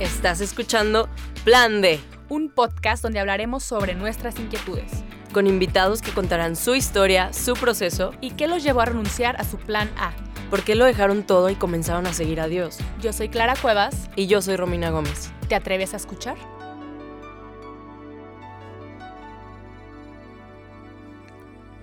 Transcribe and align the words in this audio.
Estás 0.00 0.40
escuchando 0.40 1.08
Plan 1.44 1.80
D, 1.80 2.00
un 2.28 2.50
podcast 2.50 3.00
donde 3.00 3.20
hablaremos 3.20 3.62
sobre 3.62 3.94
nuestras 3.94 4.38
inquietudes 4.40 5.04
con 5.32 5.46
invitados 5.46 6.00
que 6.00 6.12
contarán 6.12 6.56
su 6.56 6.74
historia, 6.74 7.32
su 7.32 7.54
proceso 7.54 8.12
y 8.20 8.30
qué 8.30 8.46
los 8.46 8.62
llevó 8.62 8.80
a 8.80 8.86
renunciar 8.86 9.40
a 9.40 9.44
su 9.44 9.56
plan 9.58 9.90
A. 9.96 10.12
por 10.48 10.62
qué 10.62 10.76
lo 10.76 10.84
dejaron 10.84 11.24
todo 11.24 11.50
y 11.50 11.56
comenzaron 11.56 12.06
a 12.06 12.12
seguir 12.12 12.40
a 12.40 12.46
Dios. 12.46 12.78
Yo 13.00 13.12
soy 13.12 13.28
Clara 13.28 13.54
Cuevas. 13.60 14.08
Y 14.14 14.28
yo 14.28 14.40
soy 14.40 14.56
Romina 14.56 14.90
Gómez. 14.90 15.30
¿Te 15.48 15.56
atreves 15.56 15.92
a 15.92 15.96
escuchar? 15.96 16.36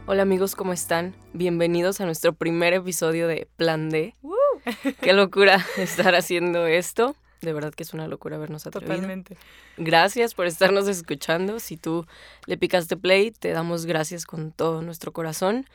Hola 0.05 0.21
amigos, 0.23 0.55
¿cómo 0.55 0.71
están? 0.73 1.15
Bienvenidos 1.33 2.01
a 2.01 2.05
nuestro 2.05 2.33
primer 2.33 2.73
episodio 2.73 3.27
de 3.27 3.47
Plan 3.57 3.89
D. 3.89 4.15
Qué 5.01 5.13
locura 5.13 5.65
estar 5.77 6.15
haciendo 6.15 6.67
esto. 6.67 7.15
De 7.41 7.53
verdad 7.53 7.73
que 7.73 7.83
es 7.83 7.93
una 7.93 8.07
locura 8.07 8.37
vernos 8.37 8.67
atrevido. 8.67 8.93
Totalmente. 8.95 9.37
Gracias 9.77 10.33
por 10.35 10.45
estarnos 10.45 10.87
escuchando. 10.87 11.59
Si 11.59 11.75
tú 11.75 12.05
le 12.45 12.57
picaste 12.57 12.97
play, 12.97 13.31
te 13.31 13.49
damos 13.51 13.85
gracias 13.85 14.25
con 14.25 14.51
todo 14.51 14.81
nuestro 14.81 15.11
corazón. 15.11 15.65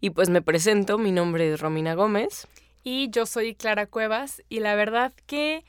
Y 0.00 0.10
pues 0.10 0.28
me 0.28 0.42
presento, 0.42 0.98
mi 0.98 1.12
nombre 1.12 1.52
es 1.52 1.60
Romina 1.60 1.94
Gómez. 1.94 2.46
Y 2.82 3.08
yo 3.10 3.24
soy 3.24 3.54
Clara 3.54 3.86
Cuevas 3.86 4.42
y 4.50 4.60
la 4.60 4.74
verdad 4.74 5.12
que 5.26 5.64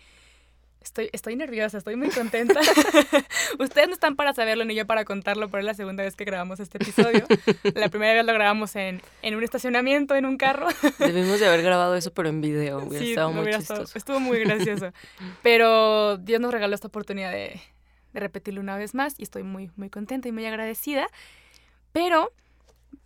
estoy, 0.86 1.10
estoy 1.12 1.36
nerviosa, 1.36 1.78
estoy 1.78 1.96
muy 1.96 2.10
contenta. 2.10 2.60
Ustedes 3.60 3.88
no 3.88 3.94
están 3.94 4.16
para 4.16 4.34
saberlo 4.34 4.66
ni 4.66 4.76
yo 4.76 4.86
para 4.86 5.04
contarlo, 5.06 5.50
pero 5.50 5.60
es 5.60 5.66
la 5.66 5.74
segunda 5.74 6.04
vez 6.04 6.16
que 6.16 6.24
grabamos 6.26 6.60
este 6.60 6.78
episodio. 6.78 7.26
La 7.74 7.90
primera 7.90 8.14
vez 8.14 8.26
lo 8.26 8.34
grabamos 8.34 8.76
en, 8.76 9.02
en 9.22 9.36
un 9.36 9.44
estacionamiento, 9.44 10.16
en 10.16 10.26
un 10.26 10.38
carro. 10.38 10.68
Debimos 11.00 11.40
de 11.40 11.48
haber 11.48 11.62
grabado 11.64 11.96
eso, 11.96 12.14
pero 12.14 12.30
en 12.30 12.42
video. 12.42 12.80
Hubiera 12.80 13.04
Sí, 13.06 13.12
estado 13.12 13.32
muy 13.32 13.46
chistoso. 13.48 13.74
estado- 13.84 13.98
estuvo 13.98 14.20
muy 14.20 14.40
gracioso. 14.40 14.92
Pero 15.42 16.18
Dios 16.18 16.40
nos 16.40 16.52
regaló 16.54 16.76
esta 16.76 16.88
oportunidad 16.88 17.32
de, 17.32 17.60
de 18.14 18.20
repetirlo 18.20 18.62
una 18.62 18.78
vez 18.78 18.94
más 18.96 19.16
y 19.18 19.24
estoy 19.24 19.44
muy, 19.44 19.72
muy 19.76 19.90
contenta 19.90 20.28
y 20.28 20.32
muy 20.32 20.46
agradecida. 20.46 21.08
Pero 21.92 22.32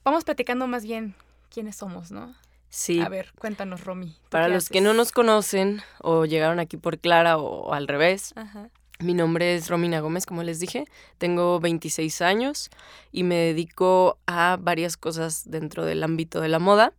vamos 0.03 0.23
platicando 0.23 0.67
más 0.67 0.83
bien 0.83 1.15
quiénes 1.53 1.75
somos, 1.77 2.11
¿no? 2.11 2.33
Sí, 2.69 2.99
A 2.99 3.09
ver, 3.09 3.31
cuéntanos, 3.39 3.83
Romy. 3.83 4.07
¿tú 4.23 4.29
para 4.29 4.47
los 4.47 4.69
que 4.69 4.81
no 4.81 4.93
nos 4.93 5.11
conocen 5.11 5.81
o 6.01 6.25
llegaron 6.25 6.59
aquí 6.59 6.77
por 6.77 6.99
Clara 6.99 7.37
o, 7.37 7.73
al 7.73 7.87
revés, 7.87 8.33
Ajá. 8.35 8.69
mi 8.99 9.13
nombre 9.15 9.55
es 9.55 9.69
Romina 9.69 9.99
Gómez, 10.01 10.25
como 10.27 10.43
les 10.43 10.59
dije. 10.59 10.85
Tengo 11.17 11.59
26 11.59 12.21
años 12.21 12.69
y 13.11 13.23
me 13.23 13.35
dedico 13.35 14.19
a 14.27 14.57
varias 14.61 14.97
cosas 14.97 15.49
dentro 15.49 15.83
del 15.85 16.03
ámbito 16.03 16.41
de 16.41 16.49
la 16.49 16.59
moda. 16.59 16.93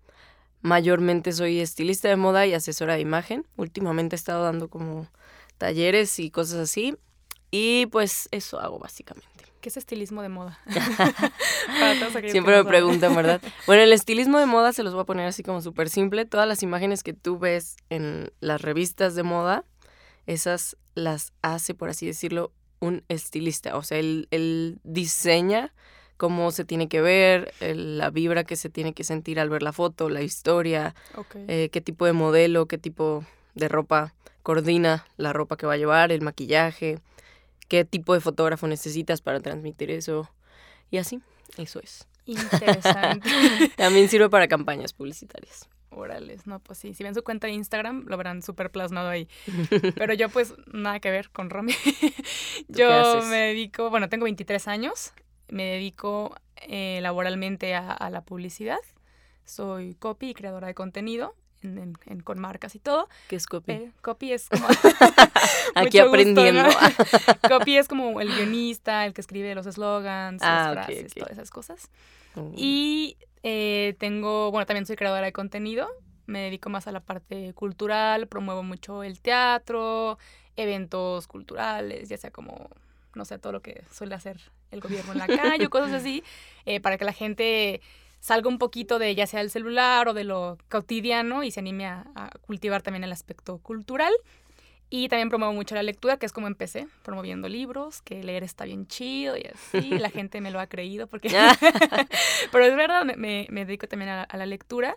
Mayormente 0.62 1.33
soy 1.33 1.61
estilista 1.61 2.09
de 2.09 2.17
moda 2.17 2.47
y 2.47 2.53
asesora 2.55 2.95
de 2.95 3.01
imagen. 3.01 3.47
Últimamente 3.57 4.15
he 4.15 4.19
estado 4.19 4.45
dando 4.45 4.69
como 4.69 5.07
talleres 5.57 6.19
y 6.19 6.31
cosas 6.31 6.59
así. 6.59 6.97
Y 7.51 7.87
pues 7.87 8.29
eso 8.33 8.61
hago 8.61 8.79
básicamente. 8.79 9.40
¿Qué 9.61 9.69
es 9.69 9.77
estilismo 9.77 10.22
de 10.22 10.28
moda? 10.30 10.58
Siempre 12.33 12.55
me 12.56 12.64
preguntan, 12.70 13.14
¿verdad? 13.14 13.41
Bueno, 13.66 13.83
el 13.83 13.92
estilismo 13.92 14.39
de 14.39 14.47
moda 14.47 14.72
se 14.72 14.83
los 14.83 14.94
voy 14.94 15.03
a 15.03 15.06
poner 15.06 15.27
así 15.27 15.42
como 15.42 15.61
súper 15.61 15.89
simple. 15.89 16.25
Todas 16.25 16.48
las 16.48 16.62
imágenes 16.62 17.03
que 17.03 17.12
tú 17.12 17.39
ves 17.39 17.77
en 17.91 18.33
las 18.41 18.62
revistas 18.62 19.14
de 19.14 19.22
moda, 19.22 19.64
esas 20.27 20.77
las 20.94 21.33
hace, 21.42 21.75
por 21.75 21.88
así 21.91 22.06
decirlo, 22.06 22.53
un 22.81 23.05
estilista. 23.08 23.77
O 23.77 23.83
sea, 23.83 23.98
él, 23.98 24.28
él 24.31 24.78
diseña 24.84 25.72
cómo 26.16 26.50
se 26.53 26.64
tiene 26.64 26.88
que 26.88 27.00
ver, 27.00 27.53
el- 27.61 27.98
la 27.98 28.11
vibra 28.11 28.44
que 28.44 28.56
se 28.56 28.69
tiene 28.70 28.92
que 28.94 29.05
sentir 29.05 29.41
al 29.41 29.48
ver 29.50 29.62
la 29.62 29.72
foto, 29.72 30.08
la 30.08 30.22
historia, 30.22 30.94
eh, 31.48 31.69
qué 31.70 31.81
tipo 31.81 32.05
de 32.06 32.12
modelo, 32.12 32.66
qué 32.66 32.78
tipo 32.78 33.25
de 33.55 33.69
ropa 33.69 34.14
coordina 34.42 35.06
la 35.16 35.33
ropa 35.33 35.56
que 35.56 35.66
va 35.66 35.75
a 35.75 35.78
llevar, 35.78 36.12
el 36.12 36.22
maquillaje, 36.22 36.98
qué 37.71 37.85
tipo 37.85 38.13
de 38.15 38.21
fotógrafo 38.21 38.67
necesitas 38.67 39.23
para 39.23 39.41
transmitir 39.41 39.93
eso. 39.93 40.29
Y 40.91 40.99
así, 40.99 41.21
eso 41.56 41.81
es. 41.81 42.06
Interesante. 42.27 43.31
También 43.77 44.09
sirve 44.09 44.28
para 44.28 44.49
campañas 44.49 44.93
publicitarias. 44.93 45.69
Órales, 45.91 46.47
no, 46.49 46.59
pues 46.59 46.81
sí. 46.81 46.94
Si 46.94 47.05
ven 47.05 47.15
su 47.15 47.22
cuenta 47.22 47.47
de 47.47 47.53
Instagram, 47.53 48.06
lo 48.09 48.17
verán 48.17 48.43
súper 48.43 48.71
plasmado 48.71 49.09
ahí. 49.09 49.28
Pero 49.94 50.15
yo, 50.15 50.28
pues, 50.28 50.55
nada 50.72 50.99
que 50.99 51.11
ver 51.11 51.31
con 51.31 51.49
Romy. 51.49 51.72
yo 52.69 53.22
me 53.31 53.37
dedico, 53.37 53.89
bueno, 53.89 54.09
tengo 54.09 54.25
23 54.25 54.67
años. 54.67 55.12
Me 55.49 55.65
dedico 55.65 56.34
eh, 56.56 56.99
laboralmente 57.03 57.75
a, 57.77 57.93
a 57.93 58.11
la 58.11 58.23
publicidad. 58.23 58.81
Soy 59.44 59.94
copy 59.94 60.31
y 60.31 60.34
creadora 60.34 60.67
de 60.67 60.75
contenido 60.75 61.37
en- 61.62 61.78
en- 61.78 61.94
en- 62.06 62.21
con 62.21 62.41
marcas 62.41 62.75
y 62.75 62.78
todo. 62.78 63.09
¿Qué 63.28 63.37
es 63.37 63.47
copy? 63.47 63.72
Eh, 63.72 63.93
copy 64.03 64.32
es 64.32 64.48
como... 64.48 64.66
Aquí 65.75 65.98
gusto, 65.98 66.09
aprendiendo. 66.09 66.62
¿no? 66.65 66.69
copy 67.48 67.76
es 67.76 67.88
como 67.88 68.21
el 68.21 68.28
guionista, 68.34 69.06
el 69.06 69.12
que 69.15 69.21
escribe 69.21 69.54
los 69.54 69.66
eslogans, 69.66 70.43
Ah, 70.43 70.72
las 70.75 70.84
ok, 70.87 70.93
frases, 70.93 71.15
todas 71.15 71.32
esas 71.32 71.50
cosas. 71.50 71.91
Mm. 72.34 72.53
Y 72.56 73.16
eh, 73.43 73.94
tengo, 73.99 74.50
bueno, 74.50 74.66
también 74.66 74.87
soy 74.87 74.97
creadora 74.97 75.26
de 75.26 75.32
contenido. 75.32 75.88
Me 76.26 76.41
dedico 76.43 76.70
más 76.70 76.87
a 76.87 76.93
la 76.93 77.00
parte 77.00 77.53
cultural, 77.54 78.26
promuevo 78.28 78.62
mucho 78.62 79.03
el 79.03 79.20
teatro, 79.20 80.19
eventos 80.56 81.26
culturales, 81.26 82.09
ya 82.09 82.16
sea 82.16 82.31
como, 82.31 82.70
no 83.15 83.25
sé, 83.25 83.38
todo 83.38 83.53
lo 83.53 83.62
que 83.62 83.82
suele 83.93 84.15
hacer 84.15 84.38
el 84.70 84.81
gobierno 84.81 85.12
en 85.12 85.19
la 85.19 85.26
calle 85.26 85.66
o 85.66 85.70
cosas 85.70 85.93
así, 85.93 86.22
eh, 86.66 86.81
para 86.81 86.99
que 86.99 87.04
la 87.04 87.12
gente 87.12 87.81
salga 88.20 88.48
un 88.48 88.58
poquito 88.58 88.98
de 88.98 89.14
ya 89.14 89.26
sea 89.26 89.41
el 89.41 89.50
celular 89.50 90.08
o 90.08 90.14
de 90.14 90.25
lo 90.25 90.58
cotidiano 90.69 91.42
y 91.42 91.50
se 91.50 91.60
anime 91.60 91.86
a, 91.86 92.06
a 92.14 92.31
cultivar 92.42 92.82
también 92.82 93.04
el 93.04 93.12
aspecto 93.12 93.58
cultural. 93.58 94.12
Y 94.92 95.08
también 95.08 95.28
promuevo 95.28 95.53
mucho 95.53 95.76
la 95.76 95.84
lectura, 95.84 96.16
que 96.16 96.26
es 96.26 96.32
como 96.32 96.48
empecé, 96.48 96.88
promoviendo 97.04 97.48
libros, 97.48 98.03
que 98.03 98.25
leer 98.25 98.42
está 98.42 98.64
bien 98.64 98.88
chido 98.88 99.36
y 99.36 99.42
así. 99.47 99.91
La 99.98 100.10
gente 100.10 100.41
me 100.41 100.50
lo 100.50 100.58
ha 100.58 100.66
creído 100.66 101.06
porque... 101.06 101.28
Pero 102.50 102.64
es 102.64 102.75
verdad, 102.75 103.04
me, 103.04 103.14
me- 103.16 103.47
me 103.50 103.64
dedico 103.64 103.86
también 103.86 104.10
a, 104.10 104.22
a 104.25 104.37
la 104.37 104.47
lectura. 104.47 104.97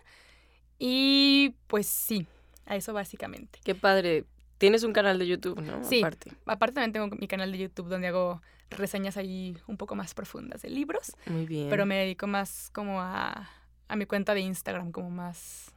Y 0.78 1.54
pues 1.68 1.86
sí, 1.86 2.26
a 2.66 2.76
eso 2.76 2.92
básicamente. 2.92 3.60
Qué 3.64 3.74
padre. 3.74 4.24
Tienes 4.64 4.82
un 4.82 4.94
canal 4.94 5.18
de 5.18 5.26
YouTube, 5.26 5.60
¿no? 5.60 5.84
Sí. 5.84 5.98
Aparte. 5.98 6.32
Aparte 6.46 6.74
también 6.76 6.92
tengo 6.92 7.08
mi 7.08 7.28
canal 7.28 7.52
de 7.52 7.58
YouTube 7.58 7.88
donde 7.88 8.08
hago 8.08 8.40
reseñas 8.70 9.18
ahí 9.18 9.58
un 9.66 9.76
poco 9.76 9.94
más 9.94 10.14
profundas 10.14 10.62
de 10.62 10.70
libros. 10.70 11.12
Muy 11.26 11.44
bien. 11.44 11.68
Pero 11.68 11.84
me 11.84 11.96
dedico 11.96 12.26
más 12.26 12.70
como 12.72 13.02
a, 13.02 13.50
a 13.88 13.96
mi 13.96 14.06
cuenta 14.06 14.32
de 14.32 14.40
Instagram, 14.40 14.90
como 14.90 15.10
más 15.10 15.70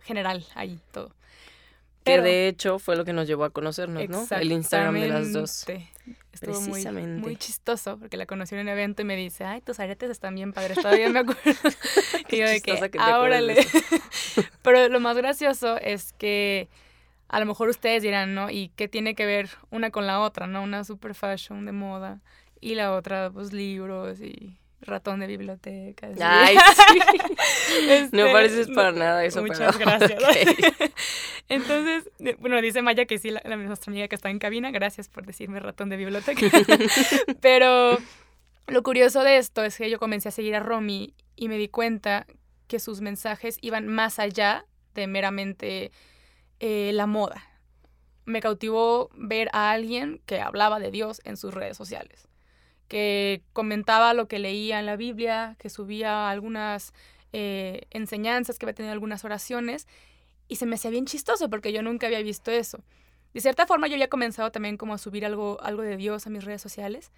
general 0.00 0.46
ahí 0.54 0.80
todo. 0.92 1.14
que 2.04 2.22
de 2.22 2.48
hecho 2.48 2.78
fue 2.78 2.96
lo 2.96 3.04
que 3.04 3.12
nos 3.12 3.26
llevó 3.28 3.44
a 3.44 3.50
conocernos, 3.50 4.08
¿no? 4.08 4.26
El 4.30 4.50
Instagram 4.52 4.94
de 4.94 5.08
las 5.08 5.32
dos. 5.34 5.66
Estuvo 6.32 6.58
muy, 6.62 6.70
Precisamente. 6.70 7.20
muy 7.20 7.36
chistoso 7.36 7.98
porque 7.98 8.16
la 8.16 8.24
conocí 8.24 8.54
en 8.54 8.62
un 8.62 8.68
evento 8.68 9.02
y 9.02 9.04
me 9.04 9.14
dice, 9.14 9.44
ay, 9.44 9.60
tus 9.60 9.78
aretes 9.78 10.08
están 10.08 10.34
bien 10.34 10.54
padres, 10.54 10.78
todavía 10.80 11.10
me 11.10 11.18
acuerdo. 11.18 11.42
Y 12.30 12.38
yo 12.38 12.48
de 12.48 12.62
que, 12.62 12.90
que 12.90 12.98
Pero 14.62 14.88
lo 14.88 15.00
más 15.00 15.18
gracioso 15.18 15.76
es 15.76 16.14
que 16.14 16.70
a 17.32 17.40
lo 17.40 17.46
mejor 17.46 17.68
ustedes 17.68 18.02
dirán, 18.04 18.34
¿no? 18.36 18.48
¿Y 18.50 18.68
qué 18.76 18.86
tiene 18.86 19.16
que 19.16 19.26
ver 19.26 19.48
una 19.70 19.90
con 19.90 20.06
la 20.06 20.20
otra, 20.20 20.46
no? 20.46 20.62
Una 20.62 20.84
super 20.84 21.14
fashion 21.16 21.66
de 21.66 21.72
moda 21.72 22.20
y 22.60 22.76
la 22.76 22.92
otra, 22.94 23.30
pues, 23.32 23.52
libros 23.52 24.20
y 24.20 24.58
ratón 24.82 25.18
de 25.20 25.26
biblioteca. 25.28 26.08
así. 26.08 26.18
Ay, 26.22 26.56
sí. 26.88 26.98
no 28.12 28.24
Este, 28.26 28.32
pareces 28.32 28.68
para 28.74 28.92
nada 28.92 29.24
eso, 29.24 29.40
Muchas 29.42 29.76
pero- 29.76 29.90
gracias. 29.98 30.22
Entonces, 31.48 32.08
bueno, 32.38 32.60
dice 32.60 32.82
Maya 32.82 33.04
que 33.06 33.18
sí, 33.18 33.30
la, 33.30 33.40
la- 33.44 33.56
nuestra 33.56 33.90
amiga 33.90 34.08
que 34.08 34.14
está 34.14 34.30
en 34.30 34.38
cabina, 34.38 34.70
gracias 34.70 35.08
por 35.08 35.26
decirme 35.26 35.60
ratón 35.60 35.88
de 35.88 35.96
biblioteca. 35.96 36.46
Pero 37.40 37.98
lo 38.68 38.82
curioso 38.82 39.22
de 39.22 39.38
esto 39.38 39.62
es 39.64 39.76
que 39.76 39.90
yo 39.90 39.98
comencé 39.98 40.28
a 40.28 40.32
seguir 40.32 40.54
a 40.54 40.60
Romy 40.60 41.14
y 41.36 41.48
me 41.48 41.58
di 41.58 41.68
cuenta 41.68 42.26
que 42.68 42.78
sus 42.78 43.00
mensajes 43.00 43.58
iban 43.60 43.86
más 43.88 44.18
allá 44.18 44.64
de 44.94 45.06
meramente 45.06 45.90
eh, 46.62 46.92
la 46.94 47.08
moda. 47.08 47.42
Me 48.24 48.40
cautivó 48.40 49.10
ver 49.14 49.48
a 49.52 49.72
alguien 49.72 50.22
que 50.26 50.40
hablaba 50.40 50.78
de 50.78 50.92
Dios 50.92 51.20
en 51.24 51.36
sus 51.36 51.52
redes 51.52 51.76
sociales, 51.76 52.28
que 52.86 53.42
comentaba 53.52 54.14
lo 54.14 54.28
que 54.28 54.38
leía 54.38 54.78
en 54.78 54.86
la 54.86 54.94
Biblia, 54.94 55.56
que 55.58 55.68
subía 55.68 56.30
algunas 56.30 56.94
eh, 57.32 57.80
enseñanzas, 57.90 58.60
que 58.60 58.66
había 58.66 58.76
tenido 58.76 58.92
algunas 58.92 59.24
oraciones, 59.24 59.88
y 60.46 60.54
se 60.54 60.66
me 60.66 60.76
hacía 60.76 60.92
bien 60.92 61.04
chistoso 61.04 61.50
porque 61.50 61.72
yo 61.72 61.82
nunca 61.82 62.06
había 62.06 62.22
visto 62.22 62.52
eso. 62.52 62.84
De 63.34 63.40
cierta 63.40 63.66
forma 63.66 63.88
yo 63.88 63.94
había 63.94 64.08
comenzado 64.08 64.52
también 64.52 64.76
como 64.76 64.94
a 64.94 64.98
subir 64.98 65.26
algo, 65.26 65.60
algo 65.62 65.82
de 65.82 65.96
Dios 65.96 66.28
a 66.28 66.30
mis 66.30 66.44
redes 66.44 66.62
sociales, 66.62 67.10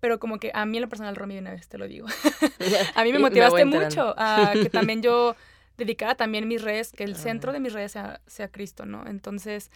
pero 0.00 0.18
como 0.18 0.38
que 0.38 0.50
a 0.54 0.64
mí 0.64 0.78
en 0.78 0.82
lo 0.82 0.88
personal, 0.88 1.14
Romy, 1.14 1.34
de 1.34 1.40
una 1.40 1.50
vez 1.50 1.68
te 1.68 1.76
lo 1.76 1.86
digo, 1.88 2.06
a 2.94 3.04
mí 3.04 3.12
me 3.12 3.18
me 3.18 3.24
motivaste 3.28 3.60
enterando. 3.60 3.86
mucho 3.86 4.14
a 4.16 4.52
que 4.54 4.70
también 4.70 5.02
yo 5.02 5.36
dedicara 5.76 6.14
también 6.14 6.46
mis 6.48 6.62
redes, 6.62 6.92
que 6.92 7.04
el 7.04 7.12
Ah. 7.14 7.18
centro 7.18 7.52
de 7.52 7.60
mis 7.60 7.72
redes 7.72 7.92
sea, 7.92 8.20
sea 8.26 8.48
Cristo, 8.48 8.84
¿no? 8.86 9.06
Entonces, 9.06 9.70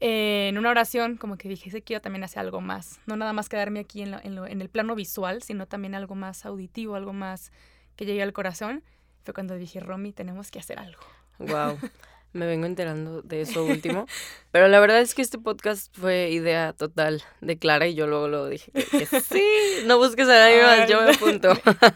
eh, 0.00 0.48
en 0.48 0.58
una 0.58 0.70
oración, 0.70 1.16
como 1.16 1.36
que 1.38 1.48
dije, 1.48 1.70
sí 1.70 1.80
quiero 1.82 2.02
también 2.02 2.24
hacer 2.24 2.40
algo 2.40 2.60
más, 2.60 3.00
no 3.06 3.16
nada 3.16 3.32
más 3.32 3.48
quedarme 3.48 3.80
aquí 3.80 4.02
en, 4.02 4.10
lo- 4.10 4.20
en, 4.22 4.34
lo- 4.34 4.46
en 4.46 4.60
el 4.60 4.68
plano 4.68 4.94
visual, 4.94 5.42
sino 5.42 5.66
también 5.66 5.94
algo 5.94 6.14
más 6.14 6.44
auditivo, 6.44 6.94
algo 6.96 7.12
más 7.12 7.52
que 7.96 8.04
llegue 8.04 8.22
al 8.22 8.32
corazón. 8.32 8.82
Fue 9.24 9.32
cuando 9.32 9.54
dije, 9.56 9.80
Romy, 9.80 10.12
tenemos 10.12 10.50
que 10.50 10.58
hacer 10.58 10.78
algo. 10.78 11.00
Wow. 11.38 11.78
me 12.34 12.46
vengo 12.46 12.66
enterando 12.66 13.22
de 13.22 13.40
eso 13.40 13.64
último. 13.64 14.06
Pero 14.50 14.68
la 14.68 14.78
verdad 14.80 15.00
es 15.00 15.14
que 15.14 15.22
este 15.22 15.38
podcast 15.38 15.96
fue 15.96 16.30
idea 16.30 16.72
total 16.72 17.22
de 17.40 17.56
Clara 17.56 17.86
y 17.86 17.94
yo 17.94 18.06
luego 18.06 18.28
lo 18.28 18.46
dije 18.48 18.70
que, 18.72 19.06
sí, 19.06 19.44
no 19.86 19.98
busques 19.98 20.28
a 20.28 20.38
nadie 20.38 20.62
más, 20.62 20.88
yo 20.88 21.02
me 21.02 21.12
apunto. 21.12 21.54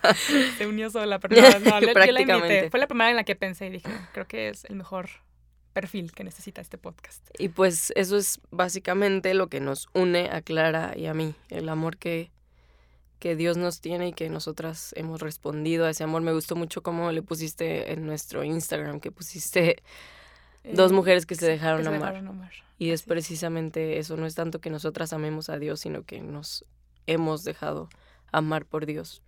Se 0.58 0.66
unió 0.66 0.90
sola, 0.90 1.18
pero 1.20 1.40
no, 1.40 1.60
no 1.60 1.80
yo 1.80 1.92
la 1.92 2.20
invité. 2.22 2.70
Fue 2.70 2.80
la 2.80 2.86
primera 2.86 3.10
en 3.10 3.16
la 3.16 3.24
que 3.24 3.36
pensé 3.36 3.66
y 3.66 3.70
dije, 3.70 3.88
creo 4.12 4.26
que 4.26 4.48
es 4.48 4.64
el 4.64 4.76
mejor 4.76 5.08
perfil 5.72 6.12
que 6.12 6.24
necesita 6.24 6.60
este 6.60 6.78
podcast. 6.78 7.24
Y 7.38 7.50
pues 7.50 7.92
eso 7.94 8.16
es 8.16 8.40
básicamente 8.50 9.34
lo 9.34 9.48
que 9.48 9.60
nos 9.60 9.88
une 9.94 10.28
a 10.30 10.42
Clara 10.42 10.94
y 10.96 11.06
a 11.06 11.14
mí, 11.14 11.34
el 11.50 11.68
amor 11.68 11.96
que, 11.96 12.32
que 13.20 13.36
Dios 13.36 13.56
nos 13.56 13.80
tiene 13.80 14.08
y 14.08 14.12
que 14.12 14.28
nosotras 14.30 14.92
hemos 14.96 15.20
respondido 15.20 15.86
a 15.86 15.90
ese 15.90 16.02
amor. 16.02 16.22
Me 16.22 16.32
gustó 16.32 16.56
mucho 16.56 16.82
cómo 16.82 17.12
le 17.12 17.22
pusiste 17.22 17.92
en 17.92 18.06
nuestro 18.06 18.42
Instagram, 18.42 18.98
que 18.98 19.12
pusiste 19.12 19.82
dos 20.72 20.90
eh, 20.90 20.94
mujeres 20.94 21.26
que 21.26 21.34
se, 21.34 21.46
dejaron, 21.46 21.86
amar. 21.86 22.22
Y 22.78 22.90
es 22.90 23.02
precisamente 23.02 23.98
eso, 23.98 24.16
no 24.16 24.26
es 24.26 24.34
tanto 24.34 24.60
que 24.60 24.70
nosotras 24.70 25.12
amemos 25.12 25.48
a 25.50 25.58
Dios, 25.58 25.80
sino 25.80 26.04
que 26.04 26.20
nos 26.20 26.64
hemos 27.06 27.44
dejado 27.44 27.88
amar 28.32 28.64
por 28.64 28.86
Dios. 28.86 29.22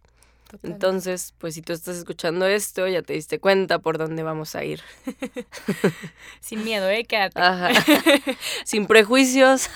Entonces, 0.62 1.34
pues 1.38 1.54
si 1.54 1.62
tú 1.62 1.72
estás 1.72 1.96
escuchando 1.96 2.46
esto, 2.46 2.88
ya 2.88 3.02
te 3.02 3.12
diste 3.12 3.38
cuenta 3.38 3.78
por 3.78 3.98
dónde 3.98 4.22
vamos 4.22 4.56
a 4.56 4.64
ir. 4.64 4.80
Sin 6.40 6.64
miedo, 6.64 6.88
¿eh? 6.88 7.04
Quédate. 7.04 7.40
Sin 8.64 8.86
prejuicios. 8.86 9.70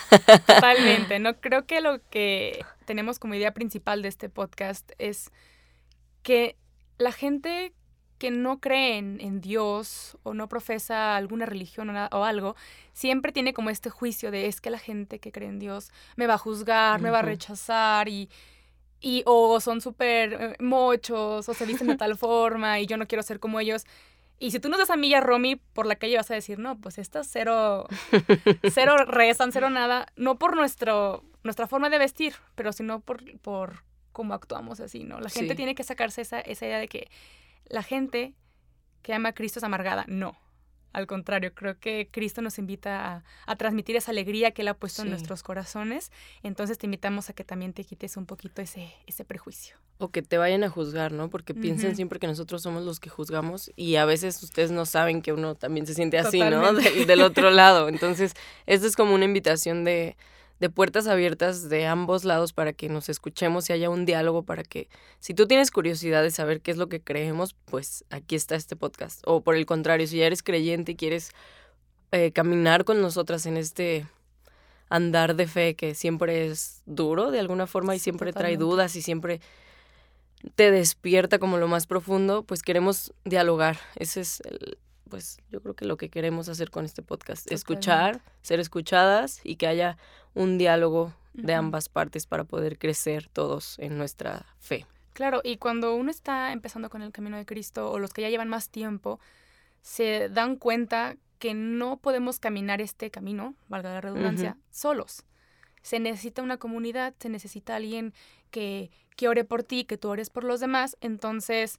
Totalmente. 0.47 1.21
No 1.21 1.41
creo 1.41 1.65
que 1.67 1.81
lo 1.81 2.01
que 2.11 2.65
tenemos 2.87 3.19
como 3.19 3.35
idea 3.35 3.55
principal 3.55 4.03
de 4.03 4.09
este 4.09 4.29
podcast 4.29 4.91
es 4.99 5.31
que 6.23 6.57
la 6.99 7.13
gente 7.13 7.73
que 8.25 8.31
no 8.31 8.59
cree 8.59 8.97
en, 8.97 9.41
Dios 9.43 10.17
o 10.23 10.33
no 10.33 10.49
profesa 10.49 11.15
alguna 11.15 11.45
religión 11.45 11.95
o, 11.95 12.25
algo, 12.25 12.57
siempre 12.95 13.33
tiene 13.33 13.53
como 13.53 13.69
este 13.69 13.91
juicio 13.91 14.31
de 14.31 14.47
es 14.47 14.63
que 14.63 14.71
la 14.71 14.79
gente 14.79 15.19
que 15.19 15.31
cree 15.31 15.51
en 15.51 15.59
Dios 15.59 15.91
me 16.17 16.27
va 16.27 16.35
a 16.35 16.39
juzgar, 16.39 17.03
me 17.03 17.11
va 17.11 17.19
a 17.19 17.23
rechazar 17.23 18.09
y, 18.09 18.31
y 18.99 19.25
o 19.27 19.61
son 19.61 19.83
súper 19.83 20.33
eh, 20.33 20.57
mochos 20.59 21.47
o 21.47 21.53
se 21.53 21.67
visten 21.67 21.87
de 21.87 21.99
tal 21.99 22.17
forma 22.17 22.81
y 22.81 22.87
yo 22.87 22.97
no 22.97 23.07
quiero 23.07 23.23
ser 23.23 23.41
como 23.41 23.61
ellos. 23.61 23.85
Y 24.39 24.53
si 24.53 24.59
tú 24.59 24.71
nos 24.71 24.79
das 24.79 24.89
a 24.89 24.97
mí 24.97 25.09
y 25.09 25.15
a 25.15 25.21
Romy 25.21 25.57
por 25.57 25.85
la 25.85 25.97
calle 25.97 26.17
vas 26.17 26.31
a 26.31 26.35
decir, 26.35 26.59
no, 26.59 26.81
pues 26.81 26.97
estas 26.97 27.29
cero, 27.31 27.87
cero 28.73 28.97
rezan, 29.07 29.53
cero 29.53 29.69
nada, 29.69 30.07
no 30.17 30.39
por 30.39 30.57
nuestro, 30.57 31.25
nuestra 31.43 31.67
forma 31.67 31.91
de 31.91 31.99
vestir, 31.99 32.37
pero 32.55 32.73
sino 32.73 33.01
por, 33.01 33.39
por 33.41 33.85
cómo 34.13 34.33
actuamos 34.33 34.81
así, 34.81 35.05
¿no? 35.05 35.21
La 35.21 35.29
gente 35.29 35.55
tiene 35.55 35.75
que 35.75 35.85
sacarse 35.85 36.23
esa, 36.23 36.41
esa 36.41 36.65
idea 36.65 36.79
de 36.79 36.89
que 36.89 37.11
la 37.67 37.83
gente 37.83 38.35
que 39.03 39.15
ama 39.15 39.31
a 39.31 39.35
Cristo 39.35 39.59
es 39.59 39.65
amargada. 39.65 40.05
No. 40.09 40.37
Al 40.93 41.09
contrario, 41.09 41.53
creo 41.55 41.79
que 41.81 42.09
Cristo 42.11 42.41
nos 42.41 42.57
invita 42.59 43.25
a, 43.47 43.57
transmitir 43.57 43.97
esa 43.97 44.13
alegría 44.13 44.53
que 44.53 44.63
Él 44.63 44.69
ha 44.69 44.75
puesto 44.75 45.03
en 45.03 45.11
nuestros 45.11 45.43
corazones. 45.43 46.13
Entonces 46.45 46.79
te 46.79 46.87
invitamos 46.87 47.29
a 47.29 47.33
que 47.33 47.43
también 47.43 47.73
te 47.73 47.83
quites 47.83 48.17
un 48.17 48.27
poquito 48.27 48.63
ese, 48.63 48.95
ese 49.09 49.25
prejuicio. 49.25 49.77
O 49.99 50.11
que 50.11 50.23
te 50.23 50.39
vayan 50.39 50.63
a 50.63 50.69
juzgar, 50.69 51.11
¿no? 51.11 51.31
Porque 51.31 51.53
piensen 51.53 51.97
siempre 51.97 52.21
que 52.21 52.29
nosotros 52.29 52.63
somos 52.63 52.85
los 52.85 53.01
que 53.01 53.11
juzgamos 53.11 53.73
y 53.75 53.97
a 53.97 54.05
veces 54.05 54.41
ustedes 54.41 54.71
no 54.71 54.87
saben 54.87 55.21
que 55.21 55.33
uno 55.33 55.57
también 55.57 55.85
se 55.85 55.95
siente 55.95 56.17
así, 56.17 56.39
¿no? 56.39 56.73
del 57.07 57.23
otro 57.23 57.51
lado. 57.51 57.89
Entonces, 57.89 58.35
esto 58.67 58.87
es 58.87 58.95
como 58.95 59.15
una 59.15 59.25
invitación 59.25 59.83
de, 59.83 60.17
de 60.61 60.71
puertas 60.71 61.07
abiertas 61.07 61.69
de 61.69 61.87
ambos 61.87 62.25
lados 62.25 62.53
para 62.53 62.73
que 62.73 62.89
nos 62.89 63.09
escuchemos 63.09 63.69
y 63.69 63.73
haya 63.73 63.91
un 63.91 64.07
diálogo 64.07 64.45
para 64.45 64.63
que 64.63 64.89
si 65.21 65.35
tú 65.35 65.47
tienes 65.47 65.71
curiosidad 65.71 66.23
de 66.23 66.31
saber 66.31 66.61
qué 66.61 66.71
es 66.71 66.77
lo 66.77 66.89
que 66.89 67.01
creemos, 67.01 67.55
pues 67.65 68.05
aquí 68.11 68.37
está 68.37 68.55
este 68.55 68.77
podcast. 68.77 69.23
O 69.27 69.43
por 69.43 69.57
el 69.57 69.67
contrario, 69.67 70.07
si 70.07 70.19
ya 70.19 70.27
eres 70.27 70.43
creyente 70.43 70.93
y 70.93 70.97
quieres 70.97 71.31
eh, 72.13 72.33
caminar 72.33 72.85
con 72.85 73.01
nosotras 73.01 73.47
en 73.47 73.57
este 73.57 74.07
andar 74.89 75.35
de 75.35 75.47
fe 75.47 75.75
que 75.75 75.95
siempre 75.95 76.47
es 76.47 76.83
duro 76.87 77.31
de 77.31 77.41
alguna 77.41 77.67
forma 77.67 77.97
y 77.97 77.99
siempre 77.99 78.33
trae 78.33 78.57
dudas 78.57 78.95
y 78.97 79.03
siempre 79.03 79.41
te 80.55 80.71
despierta 80.71 81.39
como 81.39 81.57
lo 81.57 81.69
más 81.69 81.87
profundo, 81.87 82.45
pues 82.45 82.63
queremos 82.63 83.13
dialogar. 83.25 83.79
Ese 83.97 84.21
es 84.21 84.41
el, 84.43 84.79
pues 85.09 85.39
yo 85.51 85.61
creo 85.61 85.75
que 85.75 85.85
lo 85.85 85.97
que 85.97 86.09
queremos 86.09 86.49
hacer 86.49 86.71
con 86.71 86.85
este 86.85 87.03
podcast, 87.03 87.51
escuchar, 87.51 88.21
ser 88.43 88.61
escuchadas 88.61 89.41
y 89.43 89.57
que 89.57 89.67
haya 89.67 89.97
un 90.35 90.59
diálogo 90.59 91.15
de 91.33 91.55
ambas 91.55 91.89
partes 91.89 92.27
para 92.27 92.45
poder 92.45 92.79
crecer 92.79 93.29
todos 93.29 93.79
en 93.79 93.99
nuestra 93.99 94.47
fe. 94.59 94.87
Claro, 95.13 95.41
y 95.45 95.59
cuando 95.59 95.95
uno 95.95 96.11
está 96.11 96.53
empezando 96.53 96.91
con 96.91 97.03
el 97.03 97.13
camino 97.13 97.37
de 97.37 97.47
Cristo 97.47 97.91
o 97.91 97.99
los 97.99 98.13
que 98.13 98.23
ya 98.23 98.31
llevan 98.31 98.49
más 98.49 98.69
tiempo, 98.69 99.21
se 99.83 100.29
dan 100.29 100.57
cuenta 100.57 101.17
que 101.39 101.55
no 101.55 101.99
podemos 101.99 102.41
caminar 102.41 102.81
este 102.81 103.11
camino, 103.11 103.55
valga 103.69 103.91
la 103.91 104.01
redundancia, 104.01 104.57
solos. 104.71 105.25
Se 105.83 106.01
necesita 106.01 106.43
una 106.43 106.57
comunidad, 106.57 107.15
se 107.19 107.29
necesita 107.29 107.77
alguien 107.77 108.15
que, 108.51 108.91
que 109.17 109.29
ore 109.29 109.45
por 109.45 109.63
ti, 109.63 109.85
que 109.85 109.99
tú 109.99 110.09
ores 110.09 110.31
por 110.31 110.43
los 110.45 110.61
demás. 110.61 110.97
Entonces, 111.01 111.79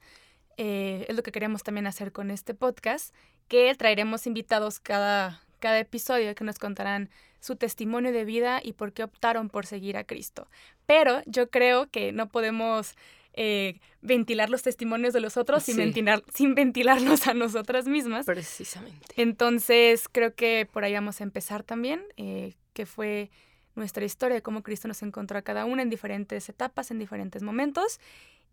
eh, 0.57 1.05
es 1.09 1.15
lo 1.15 1.23
que 1.23 1.31
queremos 1.31 1.63
también 1.63 1.87
hacer 1.87 2.11
con 2.11 2.29
este 2.31 2.53
podcast, 2.53 3.13
que 3.47 3.73
traeremos 3.75 4.27
invitados 4.27 4.79
cada, 4.79 5.41
cada 5.59 5.79
episodio 5.79 6.35
que 6.35 6.43
nos 6.43 6.59
contarán 6.59 7.09
su 7.45 7.55
testimonio 7.55 8.11
de 8.11 8.25
vida 8.25 8.59
y 8.63 8.73
por 8.73 8.91
qué 8.91 9.03
optaron 9.03 9.49
por 9.49 9.67
seguir 9.67 9.97
a 9.97 10.03
Cristo. 10.03 10.47
Pero 10.87 11.21
yo 11.27 11.51
creo 11.51 11.87
que 11.91 12.11
no 12.11 12.27
podemos 12.27 12.95
eh, 13.33 13.79
ventilar 14.01 14.49
los 14.49 14.63
testimonios 14.63 15.13
de 15.13 15.19
los 15.19 15.37
otros 15.37 15.61
sin, 15.61 15.77
ventilar, 15.77 16.23
sin 16.33 16.55
ventilarlos 16.55 17.27
a 17.27 17.35
nosotras 17.35 17.87
mismas. 17.87 18.25
Precisamente. 18.25 19.05
Entonces 19.15 20.07
creo 20.11 20.33
que 20.33 20.67
por 20.71 20.83
ahí 20.83 20.93
vamos 20.93 21.21
a 21.21 21.23
empezar 21.23 21.61
también, 21.61 22.01
eh, 22.17 22.55
que 22.73 22.87
fue 22.87 23.29
nuestra 23.75 24.05
historia 24.05 24.33
de 24.33 24.41
cómo 24.41 24.63
Cristo 24.63 24.87
nos 24.87 25.03
encontró 25.03 25.37
a 25.37 25.43
cada 25.43 25.65
una 25.65 25.83
en 25.83 25.91
diferentes 25.91 26.49
etapas, 26.49 26.89
en 26.89 26.97
diferentes 26.97 27.43
momentos. 27.43 27.99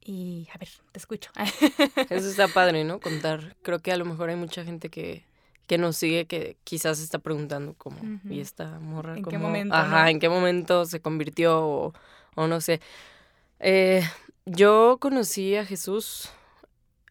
Y 0.04 0.48
a 0.52 0.58
ver, 0.58 0.68
te 0.90 0.98
escucho. 0.98 1.30
Eso 2.10 2.28
está 2.28 2.48
padre, 2.48 2.84
¿no? 2.84 3.00
Contar. 3.00 3.56
Creo 3.62 3.78
que 3.78 3.90
a 3.90 3.96
lo 3.96 4.04
mejor 4.04 4.28
hay 4.28 4.36
mucha 4.36 4.64
gente 4.64 4.90
que, 4.90 5.24
que 5.66 5.78
nos 5.78 5.96
sigue 5.96 6.26
que 6.26 6.56
quizás 6.64 6.98
se 6.98 7.04
está 7.04 7.18
preguntando 7.18 7.74
cómo, 7.78 7.98
y 8.28 8.40
esta 8.40 8.78
morra, 8.80 9.16
¿En 9.16 9.24
qué 9.24 9.38
momento? 9.38 9.74
Ajá, 9.74 10.10
¿en 10.10 10.18
qué 10.18 10.28
momento 10.28 10.84
se 10.84 11.00
convirtió 11.00 11.66
o, 11.66 11.94
o 12.34 12.46
no 12.46 12.60
sé? 12.60 12.80
Eh, 13.60 14.02
yo 14.44 14.98
conocí 15.00 15.56
a 15.56 15.64
Jesús 15.64 16.28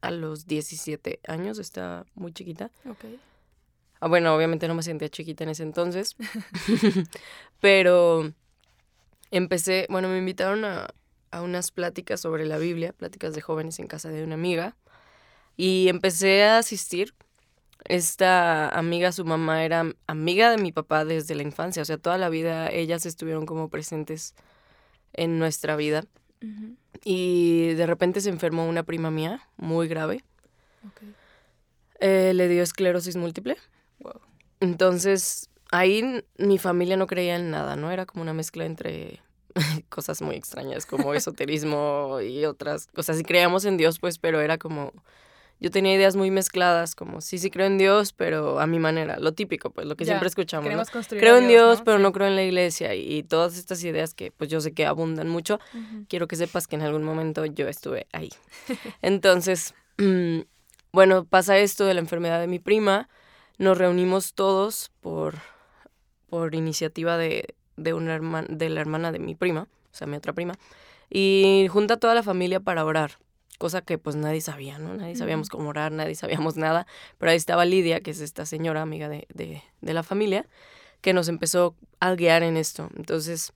a 0.02 0.12
los 0.12 0.48
17 0.48 1.20
años, 1.28 1.60
estaba 1.60 2.06
muy 2.16 2.34
chiquita. 2.34 2.72
Ah, 4.00 4.08
bueno, 4.08 4.36
obviamente 4.36 4.68
no 4.68 4.74
me 4.74 4.84
sentía 4.84 5.10
chiquita 5.10 5.44
en 5.44 5.52
ese 5.52 5.64
entonces, 5.64 6.16
pero 7.62 8.34
empecé, 9.30 9.86
bueno, 9.90 10.08
me 10.10 10.18
invitaron 10.18 10.66
a, 10.66 10.88
a 11.30 11.42
unas 11.42 11.72
pláticas 11.72 12.20
sobre 12.20 12.46
la 12.46 12.58
Biblia, 12.58 12.94
pláticas 12.94 13.34
de 13.34 13.42
jóvenes 13.42 13.80
en 13.80 13.88
casa 13.88 14.10
de 14.10 14.24
una 14.24 14.36
amiga, 14.36 14.76
y 15.56 15.88
empecé 15.88 16.44
a 16.44 16.58
asistir. 16.58 17.14
Esta 17.86 18.70
amiga, 18.70 19.12
su 19.12 19.26
mamá 19.26 19.64
era 19.66 19.94
amiga 20.08 20.52
de 20.52 20.58
mi 20.58 20.72
papá 20.72 21.04
desde 21.06 21.36
la 21.36 21.44
infancia, 21.44 21.82
o 21.82 21.86
sea, 21.86 21.98
toda 21.98 22.18
la 22.18 22.30
vida 22.30 22.70
ellas 22.72 23.06
estuvieron 23.06 23.46
como 23.46 23.70
presentes 23.70 24.36
en 25.14 25.40
nuestra 25.40 25.76
vida. 25.76 26.04
Y 27.04 27.74
de 27.74 27.86
repente 27.86 28.20
se 28.20 28.30
enfermó 28.30 28.68
una 28.68 28.84
prima 28.84 29.12
mía, 29.12 29.48
muy 29.58 29.88
grave. 29.88 30.24
Eh, 32.00 32.34
le 32.34 32.48
dio 32.48 32.64
esclerosis 32.64 33.16
múltiple. 33.16 33.58
Entonces, 34.60 35.50
ahí 35.72 36.24
mi 36.38 36.58
familia 36.58 36.98
no 36.98 37.08
creía 37.08 37.36
en 37.36 37.52
nada, 37.52 37.76
¿no? 37.76 37.92
Era 37.92 38.06
como 38.06 38.22
una 38.22 38.34
mezcla 38.34 38.66
entre 38.66 39.22
cosas 39.90 40.22
muy 40.22 40.36
extrañas 40.36 40.86
como 40.86 41.14
esoterismo 41.16 42.20
y 42.22 42.46
otras 42.46 42.88
cosas. 42.88 43.18
Sí 43.18 43.24
creíamos 43.24 43.66
en 43.66 43.78
Dios, 43.78 44.00
pues, 44.00 44.18
pero 44.18 44.42
era 44.42 44.58
como... 44.58 44.94
Yo 45.62 45.70
tenía 45.70 45.94
ideas 45.94 46.16
muy 46.16 46.32
mezcladas, 46.32 46.96
como 46.96 47.22
sí, 47.22 47.38
sí 47.38 47.52
creo 47.52 47.68
en 47.68 47.78
Dios, 47.78 48.14
pero 48.14 48.60
a 48.60 48.66
mi 48.66 48.80
manera, 48.80 49.20
lo 49.20 49.34
típico, 49.34 49.70
pues 49.70 49.86
lo 49.86 49.96
que 49.96 50.06
siempre 50.06 50.28
escuchamos. 50.28 50.90
Creo 51.08 51.38
en 51.38 51.48
Dios, 51.48 51.84
pero 51.86 52.00
no 52.00 52.12
creo 52.12 52.28
en 52.28 52.36
la 52.36 52.42
iglesia 52.42 52.96
y, 52.96 53.22
todas 53.22 53.56
estas 53.56 53.84
ideas 53.84 54.16
que 54.16 54.32
pues 54.32 54.50
yo 54.50 54.60
sé 54.60 54.74
que 54.74 54.88
abundan 54.88 55.30
mucho, 55.30 55.60
quiero 56.10 56.28
que 56.28 56.36
sepas 56.36 56.66
que 56.66 56.78
en 56.78 56.82
algún 56.82 57.04
momento 57.04 57.46
yo 57.46 57.68
estuve 57.68 58.08
ahí. 58.12 58.32
Entonces, 59.04 59.76
mm, 60.00 60.40
bueno, 60.92 61.26
pasa 61.26 61.60
esto 61.60 61.86
de 61.86 61.94
la 61.94 62.00
enfermedad 62.00 62.40
de 62.40 62.48
mi 62.48 62.58
prima, 62.58 63.08
nos 63.60 63.78
reunimos 63.78 64.34
todos 64.34 64.92
por, 65.00 65.36
por 66.28 66.56
iniciativa 66.56 67.18
de, 67.18 67.54
de, 67.78 67.94
una 67.94 68.16
hermana, 68.16 68.48
de 68.50 68.70
la 68.70 68.82
hermana 68.82 69.12
de 69.12 69.20
mi 69.20 69.36
prima, 69.36 69.68
o 69.92 69.96
sea, 69.96 70.08
mi 70.08 70.18
otra 70.18 70.34
prima, 70.34 70.56
y 71.08 71.68
junta 71.70 71.94
a 71.94 71.98
toda 71.98 72.16
la 72.16 72.24
familia 72.24 72.60
para 72.60 72.84
orar, 72.84 73.20
cosa 73.62 73.84
que 73.84 74.00
pues 74.00 74.16
nadie 74.16 74.42
sabía, 74.42 74.80
¿no? 74.80 74.96
Nadie 74.96 75.16
sabíamos 75.16 75.48
cómo 75.50 75.70
orar, 75.70 75.92
nadie 75.92 76.16
sabíamos 76.16 76.58
nada, 76.58 76.88
pero 77.20 77.30
ahí 77.30 77.38
estaba 77.38 77.64
Lidia, 77.64 78.02
que 78.02 78.10
es 78.10 78.20
esta 78.20 78.48
señora 78.48 78.82
amiga 78.82 79.08
de, 79.08 79.28
de, 79.34 79.62
de 79.82 79.94
la 79.94 80.02
familia, 80.02 80.48
que 81.02 81.14
nos 81.14 81.28
empezó 81.28 81.76
a 82.00 82.16
guiar 82.16 82.42
en 82.42 82.58
esto. 82.58 82.90
Entonces, 82.98 83.54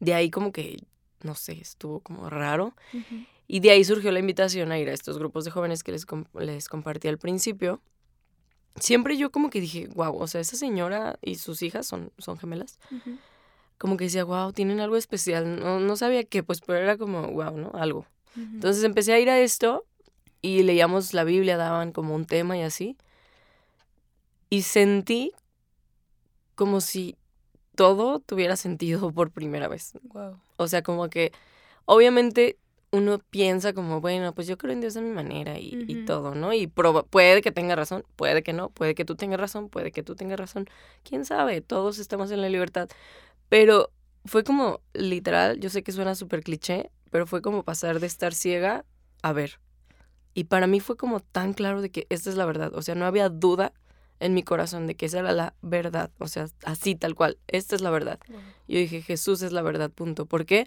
de 0.00 0.14
ahí 0.14 0.30
como 0.30 0.50
que, 0.50 0.78
no 1.22 1.34
sé, 1.34 1.52
estuvo 1.60 2.00
como 2.00 2.30
raro. 2.30 2.74
Y 3.46 3.60
de 3.60 3.70
ahí 3.72 3.84
surgió 3.84 4.10
la 4.12 4.18
invitación 4.18 4.72
a 4.72 4.78
ir 4.78 4.88
a 4.88 4.94
estos 4.94 5.18
grupos 5.18 5.44
de 5.44 5.50
jóvenes 5.50 5.82
que 5.84 5.92
les, 5.92 6.06
les 6.40 6.68
compartí 6.68 7.08
al 7.08 7.18
principio. 7.18 7.82
siempre 8.76 9.16
yo 9.18 9.30
como 9.30 9.50
que 9.50 9.60
dije, 9.60 9.88
wow, 9.94 10.16
o 10.16 10.26
sea, 10.26 10.40
esa 10.40 10.56
señora 10.56 11.18
y 11.20 11.34
sus 11.34 11.60
hijas 11.62 11.86
son, 11.86 12.12
son 12.16 12.38
gemelas. 12.38 12.78
Como 13.76 13.96
que 13.96 14.04
decía, 14.04 14.24
wow, 14.24 14.52
tienen 14.52 14.80
algo 14.80 14.96
especial. 14.96 15.60
No, 15.60 15.80
no 15.80 15.96
sabía 15.96 16.24
qué, 16.24 16.42
pues, 16.42 16.60
pero 16.60 16.78
era 16.78 16.96
como, 16.96 17.28
wow, 17.32 17.56
¿no? 17.58 17.72
Algo. 17.74 18.06
Entonces 18.36 18.84
empecé 18.84 19.12
a 19.12 19.20
ir 19.20 19.28
a 19.28 19.38
esto 19.40 19.84
y 20.40 20.62
leíamos 20.62 21.14
la 21.14 21.24
Biblia, 21.24 21.56
daban 21.56 21.92
como 21.92 22.14
un 22.14 22.24
tema 22.24 22.56
y 22.56 22.62
así. 22.62 22.96
Y 24.50 24.62
sentí 24.62 25.32
como 26.54 26.80
si 26.80 27.16
todo 27.74 28.20
tuviera 28.20 28.56
sentido 28.56 29.12
por 29.12 29.30
primera 29.30 29.68
vez. 29.68 29.92
Wow. 30.02 30.38
O 30.56 30.68
sea, 30.68 30.82
como 30.82 31.08
que 31.08 31.32
obviamente 31.84 32.58
uno 32.90 33.18
piensa 33.18 33.72
como, 33.72 34.02
bueno, 34.02 34.34
pues 34.34 34.46
yo 34.46 34.58
creo 34.58 34.72
en 34.72 34.82
Dios 34.82 34.96
a 34.98 35.00
mi 35.00 35.08
manera 35.08 35.58
y, 35.58 35.84
y 35.88 36.04
todo, 36.04 36.34
¿no? 36.34 36.52
Y 36.52 36.66
puede 36.66 37.40
que 37.40 37.50
tenga 37.50 37.74
razón, 37.74 38.04
puede 38.16 38.42
que 38.42 38.52
no, 38.52 38.68
puede 38.68 38.94
que 38.94 39.06
tú 39.06 39.14
tengas 39.14 39.40
razón, 39.40 39.70
puede 39.70 39.92
que 39.92 40.02
tú 40.02 40.14
tengas 40.14 40.38
razón. 40.38 40.66
¿Quién 41.02 41.24
sabe? 41.24 41.62
Todos 41.62 41.98
estamos 41.98 42.30
en 42.30 42.42
la 42.42 42.50
libertad. 42.50 42.90
Pero 43.48 43.90
fue 44.26 44.44
como 44.44 44.80
literal, 44.92 45.58
yo 45.58 45.70
sé 45.70 45.82
que 45.82 45.92
suena 45.92 46.14
súper 46.14 46.42
cliché, 46.42 46.90
pero 47.12 47.28
fue 47.28 47.40
como 47.40 47.62
pasar 47.62 48.00
de 48.00 48.08
estar 48.08 48.34
ciega 48.34 48.84
a 49.22 49.32
ver. 49.32 49.60
Y 50.34 50.44
para 50.44 50.66
mí 50.66 50.80
fue 50.80 50.96
como 50.96 51.20
tan 51.20 51.52
claro 51.52 51.80
de 51.80 51.90
que 51.90 52.08
esta 52.10 52.28
es 52.28 52.34
la 52.34 52.46
verdad. 52.46 52.72
O 52.74 52.82
sea, 52.82 52.96
no 52.96 53.06
había 53.06 53.28
duda 53.28 53.72
en 54.18 54.34
mi 54.34 54.42
corazón 54.42 54.88
de 54.88 54.96
que 54.96 55.06
esa 55.06 55.20
era 55.20 55.30
la 55.30 55.54
verdad. 55.62 56.10
O 56.18 56.26
sea, 56.26 56.48
así 56.64 56.96
tal 56.96 57.14
cual. 57.14 57.38
Esta 57.46 57.76
es 57.76 57.80
la 57.82 57.90
verdad. 57.90 58.18
Yo 58.66 58.78
dije, 58.78 59.02
Jesús 59.02 59.42
es 59.42 59.52
la 59.52 59.62
verdad, 59.62 59.90
punto. 59.90 60.26
¿Por 60.26 60.44
qué? 60.44 60.66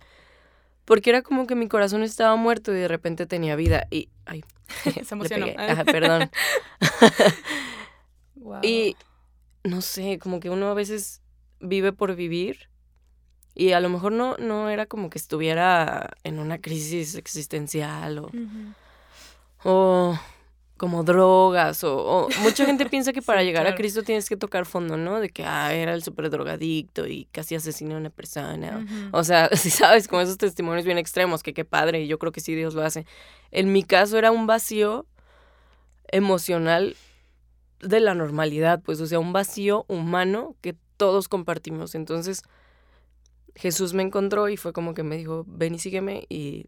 porque 0.85 1.09
era 1.09 1.23
como 1.23 1.47
que 1.47 1.55
mi 1.55 1.67
corazón 1.67 2.03
estaba 2.03 2.35
muerto 2.35 2.71
y 2.71 2.75
de 2.75 2.87
repente 2.87 3.25
tenía 3.25 3.55
vida. 3.55 3.87
Y, 3.89 4.09
ay, 4.25 4.43
se 5.03 5.13
emocionó. 5.13 5.47
Ajá, 5.57 5.83
perdón. 5.83 6.31
Y, 8.61 8.95
no 9.63 9.81
sé, 9.81 10.19
como 10.19 10.39
que 10.39 10.51
uno 10.51 10.69
a 10.69 10.75
veces 10.75 11.23
vive 11.59 11.93
por 11.93 12.15
vivir 12.15 12.69
y 13.55 13.71
a 13.71 13.79
lo 13.79 13.89
mejor 13.89 14.11
no, 14.11 14.35
no 14.37 14.69
era 14.69 14.85
como 14.85 15.09
que 15.09 15.17
estuviera 15.17 16.11
en 16.23 16.39
una 16.39 16.59
crisis 16.59 17.15
existencial 17.15 18.19
o, 18.19 18.29
o 19.63 20.19
como 20.77 21.03
drogas 21.03 21.83
o, 21.85 22.27
mucha 22.41 22.65
gente 22.65 22.85
piensa 22.89 23.13
que 23.13 23.21
para 23.21 23.43
llegar 23.43 23.65
a 23.65 23.75
Cristo 23.75 24.03
tienes 24.03 24.27
que 24.27 24.35
tocar 24.35 24.65
fondo, 24.65 24.97
¿no? 24.97 25.21
De 25.21 25.29
que 25.29 25.45
ah, 25.45 25.73
era 25.73 25.93
el 25.93 26.03
súper 26.03 26.29
drogadicto 26.29 27.07
y 27.07 27.25
casi 27.31 27.55
asesinó 27.55 27.95
a 27.95 27.99
una 27.99 28.09
persona. 28.09 28.85
O 29.11 29.23
sea, 29.23 29.49
si 29.55 29.69
sabes, 29.69 30.07
como 30.07 30.21
esos 30.21 30.37
testimonios 30.37 30.85
bien 30.85 30.97
extremos, 30.97 31.43
que 31.43 31.53
qué 31.53 31.63
padre, 31.63 32.01
y 32.01 32.07
yo 32.07 32.19
creo 32.19 32.33
que 32.33 32.41
sí 32.41 32.55
Dios 32.55 32.73
lo 32.73 32.83
hace. 32.83 33.05
En 33.51 33.71
mi 33.71 33.83
caso 33.83 34.17
era 34.17 34.31
un 34.31 34.47
vacío 34.47 35.05
emocional 36.09 36.97
de 37.79 37.99
la 38.01 38.13
normalidad, 38.13 38.81
pues, 38.83 38.99
o 38.99 39.07
sea, 39.07 39.19
un 39.19 39.31
vacío 39.31 39.85
humano 39.87 40.55
que 40.59 40.75
todos 40.97 41.29
compartimos. 41.29 41.95
Entonces, 41.95 42.43
Jesús 43.55 43.93
me 43.93 44.03
encontró 44.03 44.49
y 44.49 44.57
fue 44.57 44.73
como 44.73 44.93
que 44.93 45.03
me 45.03 45.17
dijo, 45.17 45.45
ven 45.47 45.75
y 45.75 45.79
sígueme. 45.79 46.25
Y 46.29 46.67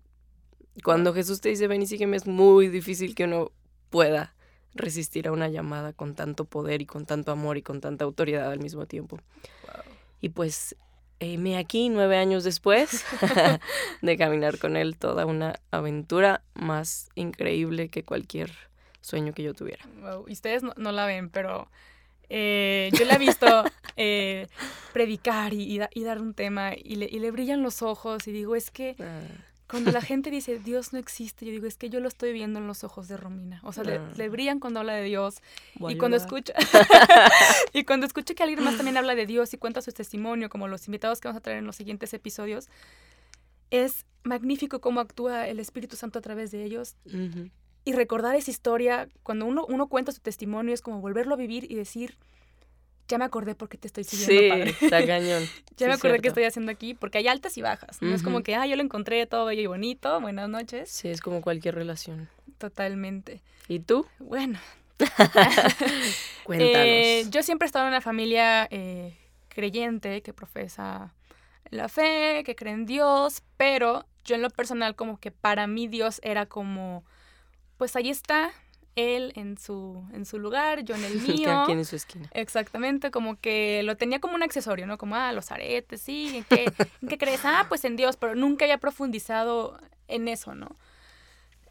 cuando 0.83 1.13
Jesús 1.13 1.41
te 1.41 1.49
dice, 1.49 1.67
ven 1.67 1.81
y 1.81 1.87
sígueme, 1.87 2.17
es 2.17 2.27
muy 2.27 2.69
difícil 2.69 3.15
que 3.15 3.25
uno 3.25 3.51
pueda 3.89 4.35
resistir 4.73 5.27
a 5.27 5.31
una 5.31 5.49
llamada 5.49 5.93
con 5.93 6.15
tanto 6.15 6.45
poder 6.45 6.81
y 6.81 6.85
con 6.85 7.05
tanto 7.05 7.31
amor 7.31 7.57
y 7.57 7.61
con 7.61 7.81
tanta 7.81 8.05
autoridad 8.05 8.51
al 8.51 8.59
mismo 8.59 8.85
tiempo. 8.85 9.19
Y 10.21 10.29
pues 10.29 10.75
me 11.19 11.57
aquí 11.57 11.89
nueve 11.89 12.17
años 12.17 12.43
después 12.43 13.03
de 14.01 14.17
caminar 14.17 14.59
con 14.59 14.77
él 14.77 14.97
toda 14.97 15.25
una 15.25 15.59
aventura 15.71 16.43
más 16.53 17.09
increíble 17.15 17.89
que 17.89 18.03
cualquier 18.03 18.51
sueño 19.01 19.33
que 19.33 19.43
yo 19.43 19.53
tuviera. 19.53 19.85
Y 20.27 20.33
ustedes 20.33 20.63
no, 20.63 20.91
la 20.91 21.05
ven, 21.05 21.29
pero 21.29 21.69
eh, 22.29 22.89
yo 22.97 23.05
la 23.05 23.15
he 23.15 23.19
visto 23.19 23.63
eh, 23.95 24.47
predicar 24.93 25.53
y, 25.53 25.77
dar 25.77 26.21
un 26.21 26.33
tema 26.33 26.73
y 26.75 26.95
le, 26.95 27.07
y 27.11 27.19
le, 27.19 27.31
brillan 27.31 27.63
los 27.63 27.81
ojos 27.81 28.27
y 28.27 28.31
digo, 28.31 28.55
es 28.55 28.71
que 28.71 28.95
ah. 28.99 29.21
Cuando 29.69 29.91
la 29.91 30.01
gente 30.01 30.31
dice 30.31 30.59
Dios 30.59 30.93
no 30.93 30.99
existe, 30.99 31.45
yo 31.45 31.51
digo, 31.51 31.67
es 31.67 31.75
que 31.75 31.89
yo 31.89 31.99
lo 31.99 32.07
estoy 32.07 32.31
viendo 32.31 32.57
en 32.59 32.67
los 32.67 32.85
ojos 32.85 33.09
de 33.09 33.17
Romina. 33.17 33.59
O 33.63 33.73
sea, 33.73 33.83
le, 33.83 33.95
ah. 33.97 34.29
brillan 34.29 34.61
cuando 34.61 34.79
habla 34.79 34.93
de 34.93 35.03
Dios. 35.03 35.41
y 35.89 35.97
cuando 35.97 36.15
escucha 36.15 36.53
y 37.73 37.83
cuando 37.83 38.05
escucha 38.05 38.33
que 38.33 38.43
alguien 38.43 38.63
más 38.63 38.77
también 38.77 38.95
habla 38.95 39.13
de 39.13 39.25
Dios 39.25 39.53
y 39.53 39.57
cuenta 39.57 39.81
su 39.81 39.91
testimonio, 39.91 40.49
como 40.49 40.69
los 40.69 40.87
invitados 40.87 41.19
que 41.19 41.27
vamos 41.27 41.39
a 41.39 41.43
traer 41.43 41.59
en 41.59 41.65
los 41.65 41.75
siguientes 41.75 42.13
episodios, 42.13 42.69
es 43.69 44.05
magnífico 44.23 44.79
cómo 44.79 45.01
actúa 45.01 45.47
el 45.49 45.59
Espíritu 45.59 45.97
Santo 45.97 46.19
a 46.19 46.21
través 46.21 46.51
de 46.51 46.63
ellos. 46.63 46.95
Y 47.87 47.93
recordar 47.93 48.35
esa 48.35 48.51
historia, 48.51 49.07
cuando 49.23 49.45
uno, 49.45 49.65
uno 49.65 49.87
cuenta 49.87 50.11
su 50.11 50.19
testimonio, 50.19 50.73
es 50.73 50.81
como 50.81 50.99
volverlo 50.99 51.35
a 51.35 51.37
vivir 51.37 51.71
y 51.71 51.75
decir, 51.75 52.17
ya 53.07 53.17
me 53.17 53.23
acordé 53.23 53.55
porque 53.55 53.77
te 53.77 53.87
estoy 53.87 54.03
siguiendo, 54.03 54.65
sí, 54.65 54.75
está 54.85 55.07
cañón. 55.07 55.43
ya 55.77 55.87
me 55.87 55.93
acordé 55.93 56.19
qué 56.19 56.27
estoy 56.27 56.43
haciendo 56.43 56.69
aquí, 56.69 56.95
porque 56.95 57.19
hay 57.19 57.29
altas 57.29 57.57
y 57.57 57.61
bajas. 57.61 58.01
No 58.01 58.13
es 58.13 58.23
como 58.23 58.43
que, 58.43 58.55
ah, 58.55 58.67
yo 58.67 58.75
lo 58.75 58.83
encontré 58.83 59.25
todo 59.25 59.45
bello 59.45 59.61
y 59.61 59.67
bonito, 59.67 60.19
buenas 60.19 60.49
noches. 60.49 60.89
Sí, 60.89 61.07
es 61.07 61.21
como 61.21 61.39
cualquier 61.39 61.75
relación. 61.75 62.27
Totalmente. 62.57 63.41
¿Y 63.69 63.79
tú? 63.79 64.05
Bueno. 64.19 64.59
Cuéntanos. 66.43 66.75
Eh, 66.75 67.25
yo 67.29 67.41
siempre 67.41 67.67
he 67.67 67.67
estado 67.67 67.85
en 67.85 67.91
una 67.91 68.01
familia 68.01 68.67
eh, 68.69 69.15
creyente 69.47 70.21
que 70.21 70.33
profesa 70.33 71.13
la 71.69 71.87
fe, 71.87 72.43
que 72.45 72.53
cree 72.53 72.73
en 72.73 72.85
Dios, 72.85 73.43
pero 73.55 74.05
yo 74.25 74.35
en 74.35 74.41
lo 74.41 74.49
personal 74.49 74.93
como 74.97 75.21
que 75.21 75.31
para 75.31 75.67
mí 75.67 75.87
Dios 75.87 76.19
era 76.21 76.47
como, 76.47 77.05
pues 77.77 77.95
ahí 77.95 78.09
está, 78.09 78.51
él 78.95 79.31
en 79.35 79.57
su, 79.57 80.03
en 80.11 80.25
su 80.25 80.39
lugar, 80.39 80.83
yo 80.83 80.95
en 80.95 81.03
el 81.05 81.21
mío. 81.21 81.69
en 81.69 81.85
su 81.85 81.95
esquina. 81.95 82.29
Exactamente, 82.33 83.11
como 83.11 83.39
que 83.39 83.81
lo 83.83 83.95
tenía 83.95 84.19
como 84.19 84.35
un 84.35 84.43
accesorio, 84.43 84.87
¿no? 84.87 84.97
Como, 84.97 85.15
ah, 85.15 85.31
los 85.31 85.51
aretes, 85.51 86.01
sí, 86.01 86.37
¿en 86.37 86.43
qué, 86.43 86.65
¿en 87.01 87.07
qué 87.07 87.17
crees? 87.17 87.41
Ah, 87.45 87.67
pues 87.69 87.85
en 87.85 87.95
Dios, 87.95 88.17
pero 88.17 88.35
nunca 88.35 88.65
había 88.65 88.79
profundizado 88.79 89.79
en 90.07 90.27
eso, 90.27 90.55
¿no? 90.55 90.75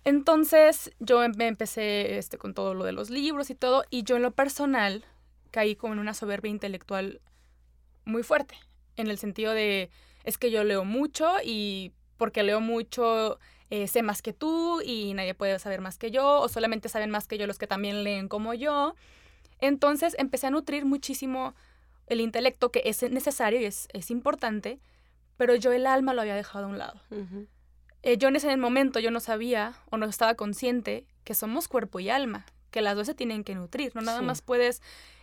Entonces 0.04 0.92
yo 1.00 1.24
em, 1.24 1.32
me 1.36 1.48
empecé 1.48 2.16
este, 2.16 2.38
con 2.38 2.54
todo 2.54 2.74
lo 2.74 2.84
de 2.84 2.92
los 2.92 3.10
libros 3.10 3.50
y 3.50 3.56
todo, 3.56 3.84
y 3.90 4.04
yo 4.04 4.16
en 4.16 4.22
lo 4.22 4.30
personal 4.30 5.04
caí 5.50 5.74
como 5.74 5.94
en 5.94 5.98
una 5.98 6.14
soberbia 6.14 6.50
intelectual 6.50 7.20
muy 8.04 8.22
fuerte, 8.22 8.54
en 8.96 9.08
el 9.08 9.18
sentido 9.18 9.52
de, 9.52 9.90
es 10.22 10.38
que 10.38 10.52
yo 10.52 10.62
leo 10.62 10.84
mucho 10.84 11.28
y 11.44 11.92
porque 12.18 12.44
leo 12.44 12.60
mucho 12.60 13.40
eh, 13.70 13.88
sé 13.88 14.02
más 14.02 14.22
que 14.22 14.32
tú 14.32 14.80
y 14.80 15.14
nadie 15.14 15.34
puede 15.34 15.58
saber 15.58 15.80
más 15.80 15.98
que 15.98 16.10
yo, 16.10 16.40
o 16.40 16.48
solamente 16.48 16.88
saben 16.88 17.10
más 17.10 17.26
que 17.26 17.38
yo 17.38 17.46
los 17.46 17.58
que 17.58 17.66
también 17.66 18.04
leen 18.04 18.28
como 18.28 18.54
yo. 18.54 18.94
Entonces 19.58 20.14
empecé 20.18 20.46
a 20.46 20.50
nutrir 20.50 20.84
muchísimo 20.84 21.54
el 22.06 22.20
intelecto, 22.20 22.70
que 22.70 22.82
es 22.84 23.02
necesario 23.10 23.60
y 23.60 23.64
es, 23.64 23.88
importante, 24.10 24.78
pero 25.36 25.54
yo 25.56 25.72
el 25.72 25.86
alma 25.86 26.14
lo 26.14 26.20
había 26.20 26.36
dejado 26.36 26.66
a 26.66 26.68
un 26.68 26.78
lado. 26.78 27.00
Eh, 28.02 28.16
yo 28.18 28.28
en 28.28 28.36
ese 28.36 28.56
momento 28.56 29.00
yo 29.00 29.10
no 29.10 29.18
sabía 29.18 29.74
o 29.90 29.96
no 29.96 30.06
estaba 30.06 30.34
consciente 30.34 31.04
que 31.24 31.34
somos 31.34 31.66
cuerpo 31.66 31.98
y 31.98 32.08
alma, 32.08 32.46
que 32.70 32.82
las 32.82 32.94
dos 32.94 33.06
se 33.06 33.14
tienen 33.14 33.42
que 33.42 33.56
nutrir, 33.56 33.92
no 33.96 34.02
nada 34.02 34.22
más 34.22 34.42
puedes 34.42 34.80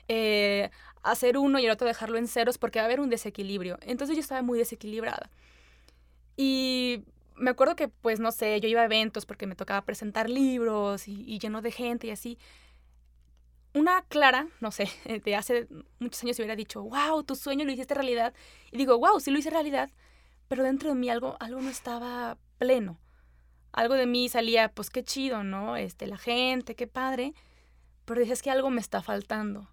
eh, 0.09 0.69
hacer 1.01 1.38
uno 1.38 1.59
y 1.59 1.65
el 1.65 1.71
otro 1.71 1.88
dejarlo 1.88 2.17
en 2.17 2.27
ceros 2.27 2.57
porque 2.57 2.79
va 2.79 2.83
a 2.83 2.85
haber 2.85 3.00
un 3.00 3.09
desequilibrio. 3.09 3.77
Entonces 3.81 4.17
yo 4.17 4.21
estaba 4.21 4.41
muy 4.41 4.59
desequilibrada. 4.59 5.29
Y 6.35 7.03
me 7.36 7.52
acuerdo 7.52 7.75
que, 7.75 7.88
pues, 7.88 8.20
no 8.20 8.32
sé, 8.32 8.60
yo 8.62 8.68
iba 8.68 8.82
a 8.82 8.86
eventos 8.86 9.25
porque 9.25 9.48
me 9.48 9.56
tocaba 9.56 9.82
presentar 9.84 10.30
libros 10.30 11.08
y, 11.08 11.40
lleno 11.40 11.62
de 11.62 11.72
gente 11.72 12.08
y 12.08 12.12
así. 12.12 12.38
Una 13.74 14.04
Clara, 14.04 14.48
no 14.62 14.72
sé, 14.72 14.88
de 15.25 15.36
hace 15.36 15.68
muchos 16.00 16.24
años 16.24 16.38
hubiera 16.38 16.56
dicho, 16.56 16.84
wow, 16.84 17.24
tu 17.24 17.36
sueño 17.36 17.66
lo 17.66 17.72
hiciste 17.72 17.94
realidad. 17.94 18.34
Y 18.72 18.78
digo, 18.78 18.98
wow, 19.00 19.20
sí 19.20 19.32
lo 19.32 19.40
hice 19.40 19.50
realidad, 19.50 19.90
pero 20.48 20.63
dentro 20.63 20.90
de 20.90 20.96
mí 20.96 21.10
algo, 21.10 21.38
algo 21.40 21.62
no 21.62 21.70
estaba 21.70 22.38
pleno. 22.58 23.00
Algo 23.72 23.96
de 23.96 24.06
mí 24.06 24.30
salía, 24.30 24.70
pues 24.70 24.92
qué 24.92 25.04
chido, 25.04 25.44
¿no? 25.44 25.75
Este, 25.78 26.06
la 26.06 26.18
gente, 26.18 26.75
qué 26.75 26.86
padre. 26.86 27.34
Pero 28.06 28.22
dices 28.22 28.44
que 28.44 28.52
algo 28.52 28.70
me 28.70 28.82
está 28.82 29.02
faltando. 29.02 29.68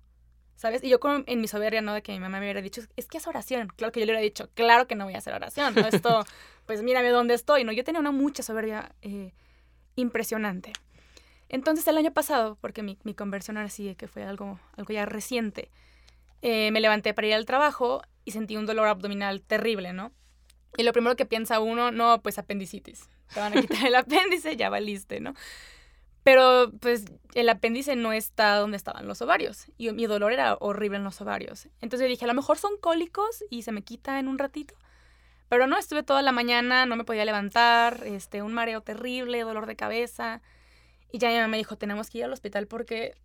¿Sabes? 0.61 0.85
Y 0.85 0.91
yo 0.91 1.01
como 1.01 1.25
en 1.27 1.41
mi 1.41 1.49
soberbia, 1.49 1.81
¿no? 1.81 1.95
De 1.95 2.03
que 2.03 2.13
mi 2.13 2.19
mamá 2.19 2.39
me 2.39 2.45
hubiera 2.45 2.61
dicho, 2.61 2.83
es 2.97 3.07
que 3.07 3.19
es 3.19 3.27
oración. 3.27 3.69
Claro 3.77 3.93
que 3.93 4.01
yo 4.01 4.05
le 4.05 4.13
hubiera 4.13 4.23
dicho, 4.23 4.51
claro 4.53 4.87
que 4.87 4.95
no 4.95 5.05
voy 5.05 5.15
a 5.15 5.19
hacer 5.19 5.33
oración, 5.33 5.75
¿no? 5.75 5.87
Esto, 5.87 6.25
pues 6.71 6.85
mírame 6.85 7.09
dónde 7.09 7.35
estoy, 7.35 7.65
¿no? 7.65 7.73
Yo 7.73 7.83
tenía 7.83 8.01
una 8.01 8.13
mucha 8.13 8.45
soberbia 8.45 8.95
eh, 9.03 9.33
impresionante. 9.97 10.73
Entonces 11.49 11.85
el 11.89 11.97
año 11.97 12.13
pasado, 12.13 12.57
porque 12.61 12.85
mi, 12.85 12.97
mi 13.03 13.13
conversión 13.13 13.57
ahora 13.57 13.69
sí, 13.69 13.97
que 13.97 14.07
fue 14.07 14.23
algo, 14.23 14.61
algo 14.77 14.95
ya 14.95 15.05
reciente, 15.05 15.69
eh, 16.43 16.71
me 16.71 16.79
levanté 16.79 17.13
para 17.13 17.27
ir 17.27 17.35
al 17.35 17.45
trabajo 17.45 18.03
y 18.25 18.31
sentí 18.31 18.57
un 18.57 18.67
dolor 18.67 18.87
abdominal 18.87 19.43
terrible, 19.43 19.93
¿no? 19.93 20.13
Y 20.77 20.85
lo 20.85 20.93
primero 20.93 21.17
que 21.17 21.27
piensa 21.27 21.59
uno, 21.59 21.91
no, 21.91 22.23
pues 22.23 22.39
apendicitis. 22.39 23.09
Te 23.35 23.41
van 23.41 23.59
a 23.59 23.61
quitar 23.61 23.85
el 23.89 23.97
apéndice, 23.97 24.57
ya 24.57 24.71
valiste, 24.71 25.19
¿no? 25.19 25.35
Pero 26.23 26.71
pues 26.79 27.07
el 27.35 27.49
apéndice 27.49 27.97
no 27.97 28.13
está 28.13 28.55
donde 28.55 28.77
estaban 28.77 29.09
los 29.09 29.21
ovarios 29.23 29.67
y 29.77 29.91
mi 29.91 30.07
dolor 30.07 30.33
era 30.33 30.57
horrible 30.61 30.99
en 30.99 31.05
los 31.05 31.21
ovarios. 31.21 31.67
Entonces 31.81 32.09
dije, 32.09 32.27
a 32.27 32.29
lo 32.29 32.35
mejor 32.35 32.59
son 32.59 32.77
cólicos 32.81 33.43
y 33.51 33.63
se 33.63 33.73
me 33.73 33.83
quita 33.83 34.21
en 34.21 34.29
un 34.29 34.39
ratito. 34.39 34.77
Pero 35.51 35.67
no, 35.67 35.77
estuve 35.77 36.05
toda 36.05 36.23
la 36.23 36.31
mañana, 36.31 36.87
no 36.87 36.95
me 36.95 37.03
podía 37.03 37.25
levantar, 37.25 38.05
este, 38.07 38.41
un 38.41 38.55
mareo 38.55 38.83
terrible, 38.83 39.41
dolor 39.41 39.67
de 39.67 39.75
cabeza. 39.75 40.41
Y 41.11 41.19
ya 41.19 41.29
mi 41.29 41.35
mamá 41.35 41.49
me 41.49 41.57
dijo, 41.57 41.77
tenemos 41.77 42.09
que 42.09 42.19
ir 42.19 42.25
al 42.25 42.33
hospital 42.33 42.69
porque 42.69 43.17